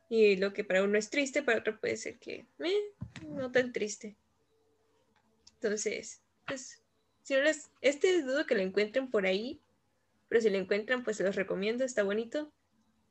Y 0.10 0.36
lo 0.38 0.54
que 0.54 0.63
para 0.63 0.84
uno 0.84 0.98
es 0.98 1.10
triste, 1.10 1.43
para 1.43 1.60
otro 1.60 1.80
puede 1.80 1.95
ser 1.95 2.19
que 2.19 2.45
no 3.28 3.52
tan 3.52 3.72
triste. 3.72 4.17
Entonces, 5.56 6.22
pues, 6.48 6.82
si 7.24 7.36
no 7.36 7.41
les, 7.41 7.69
este 7.82 8.22
dudo 8.24 8.45
que 8.45 8.56
lo 8.56 8.62
encuentren 8.62 9.10
por 9.10 9.26
ahí, 9.26 9.62
pero 10.28 10.41
si 10.41 10.50
lo 10.50 10.58
encuentran, 10.58 11.04
pues 11.04 11.17
se 11.17 11.24
los 11.24 11.36
recomiendo, 11.36 11.84
está 11.84 12.04
bonito. 12.04 12.52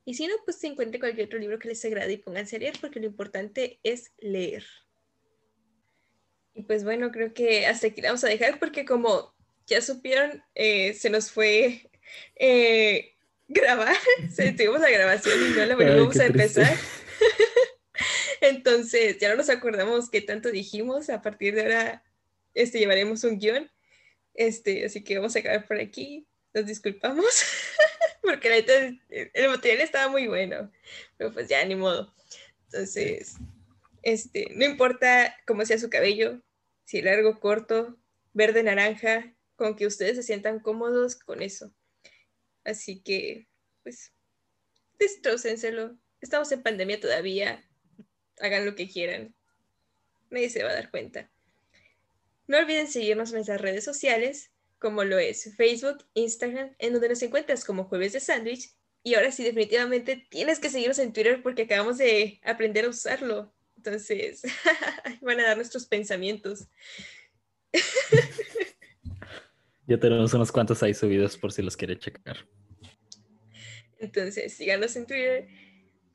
Y 0.09 0.15
si 0.15 0.25
no, 0.25 0.33
pues 0.43 0.57
se 0.57 0.65
encuentre 0.65 0.99
cualquier 0.99 1.27
otro 1.27 1.37
libro 1.37 1.59
que 1.59 1.67
les 1.67 1.85
agrade 1.85 2.13
y 2.13 2.17
pónganse 2.17 2.55
a 2.55 2.59
leer, 2.59 2.73
porque 2.81 2.99
lo 2.99 3.05
importante 3.05 3.79
es 3.83 4.11
leer. 4.17 4.65
Y 6.55 6.63
pues 6.63 6.83
bueno, 6.83 7.11
creo 7.11 7.31
que 7.31 7.67
hasta 7.67 7.85
aquí 7.85 8.01
vamos 8.01 8.23
a 8.23 8.27
dejar, 8.27 8.57
porque 8.57 8.85
como 8.85 9.35
ya 9.67 9.81
supieron, 9.81 10.43
eh, 10.55 10.95
se 10.95 11.11
nos 11.11 11.29
fue 11.29 11.91
eh, 12.37 13.13
grabar, 13.47 13.95
se 14.33 14.51
tuvimos 14.53 14.81
la 14.81 14.89
grabación 14.89 15.37
y 15.45 15.55
no 15.55 15.63
la 15.67 15.75
volvimos 15.75 16.19
a 16.19 16.25
empezar. 16.25 16.75
Entonces, 18.41 19.19
ya 19.19 19.29
no 19.29 19.35
nos 19.35 19.51
acordamos 19.51 20.09
qué 20.09 20.21
tanto 20.21 20.49
dijimos. 20.49 21.11
A 21.11 21.21
partir 21.21 21.53
de 21.53 21.61
ahora, 21.61 22.03
este, 22.55 22.79
llevaremos 22.79 23.23
un 23.25 23.37
guion. 23.37 23.69
Este, 24.33 24.85
así 24.85 25.03
que 25.03 25.17
vamos 25.17 25.35
a 25.35 25.39
acabar 25.39 25.67
por 25.67 25.77
aquí. 25.77 26.25
Nos 26.55 26.65
disculpamos. 26.65 27.43
porque 28.21 28.99
el 29.09 29.49
material 29.49 29.81
estaba 29.81 30.09
muy 30.09 30.27
bueno, 30.27 30.71
pero 31.17 31.33
pues 31.33 31.47
ya 31.47 31.63
ni 31.65 31.75
modo. 31.75 32.13
Entonces, 32.65 33.35
este, 34.03 34.47
no 34.55 34.65
importa 34.65 35.35
cómo 35.45 35.65
sea 35.65 35.79
su 35.79 35.89
cabello, 35.89 36.41
si 36.85 37.01
largo, 37.01 37.39
corto, 37.39 37.97
verde, 38.33 38.63
naranja, 38.63 39.33
con 39.55 39.75
que 39.75 39.85
ustedes 39.85 40.15
se 40.15 40.23
sientan 40.23 40.59
cómodos 40.59 41.15
con 41.15 41.41
eso. 41.41 41.73
Así 42.63 43.01
que, 43.01 43.47
pues, 43.83 44.13
destrócenselo. 44.97 45.97
Estamos 46.21 46.51
en 46.51 46.63
pandemia 46.63 46.99
todavía. 46.99 47.67
Hagan 48.39 48.65
lo 48.65 48.75
que 48.75 48.89
quieran. 48.89 49.35
Nadie 50.29 50.49
se 50.49 50.63
va 50.63 50.69
a 50.69 50.75
dar 50.75 50.91
cuenta. 50.91 51.31
No 52.47 52.57
olviden 52.57 52.87
seguirnos 52.87 53.29
en 53.29 53.35
nuestras 53.35 53.61
redes 53.61 53.83
sociales, 53.83 54.51
como 54.79 55.03
lo 55.03 55.19
es 55.19 55.55
Facebook, 55.55 56.05
Instagram, 56.13 56.73
en 56.79 56.93
donde 56.93 57.09
nos 57.09 57.21
encuentras 57.21 57.65
como 57.65 57.83
Jueves 57.83 58.13
de 58.13 58.19
Sándwich. 58.19 58.73
Y 59.03 59.15
ahora 59.15 59.31
sí, 59.31 59.43
definitivamente 59.43 60.27
tienes 60.29 60.59
que 60.59 60.69
seguirnos 60.69 60.99
en 60.99 61.13
Twitter 61.13 61.41
porque 61.43 61.63
acabamos 61.63 61.97
de 61.97 62.39
aprender 62.43 62.85
a 62.85 62.89
usarlo. 62.89 63.53
Entonces, 63.77 64.41
van 65.21 65.39
a 65.39 65.43
dar 65.43 65.57
nuestros 65.57 65.85
pensamientos. 65.85 66.67
ya 69.87 69.99
tenemos 69.99 70.33
unos 70.33 70.51
cuantos 70.51 70.81
ahí 70.83 70.93
subidos 70.93 71.37
por 71.37 71.53
si 71.53 71.61
los 71.61 71.77
quiere 71.77 71.97
checar. 71.97 72.47
Entonces, 73.99 74.53
síganos 74.53 74.95
en 74.95 75.05
Twitter. 75.05 75.47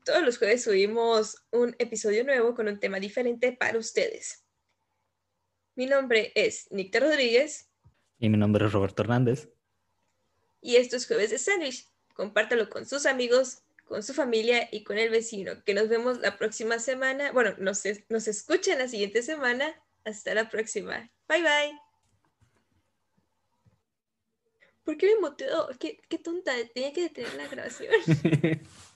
Todos 0.03 0.23
los 0.23 0.37
jueves 0.37 0.63
subimos 0.63 1.37
un 1.51 1.75
episodio 1.79 2.23
nuevo 2.23 2.53
con 2.53 2.67
un 2.67 2.79
tema 2.79 2.99
diferente 2.99 3.51
para 3.51 3.77
ustedes. 3.77 4.43
Mi 5.75 5.87
nombre 5.87 6.31
es 6.35 6.67
Nicta 6.71 6.99
Rodríguez. 6.99 7.69
Y 8.19 8.29
mi 8.29 8.37
nombre 8.37 8.65
es 8.65 8.71
Roberto 8.71 9.03
Hernández. 9.03 9.49
Y 10.61 10.77
esto 10.77 10.95
es 10.95 11.07
Jueves 11.07 11.31
de 11.31 11.37
Sandwich. 11.37 11.87
Compártalo 12.15 12.69
con 12.69 12.85
sus 12.85 13.05
amigos, 13.05 13.63
con 13.83 14.03
su 14.03 14.13
familia 14.13 14.67
y 14.71 14.83
con 14.83 14.97
el 14.97 15.09
vecino. 15.09 15.63
Que 15.63 15.73
nos 15.73 15.89
vemos 15.89 16.19
la 16.19 16.37
próxima 16.37 16.79
semana. 16.79 17.31
Bueno, 17.31 17.53
nos, 17.57 17.83
nos 18.09 18.27
escuchen 18.27 18.79
la 18.79 18.87
siguiente 18.87 19.21
semana. 19.21 19.75
Hasta 20.05 20.33
la 20.33 20.49
próxima. 20.49 21.11
Bye 21.27 21.41
bye. 21.41 21.79
¿Por 24.83 24.97
qué 24.97 25.15
me 25.15 25.21
muteo? 25.21 25.69
¿Qué, 25.79 25.99
qué 26.07 26.19
tonta, 26.19 26.53
tenía 26.73 26.93
que 26.93 27.01
detener 27.01 27.33
la 27.33 27.47
grabación. 27.47 27.91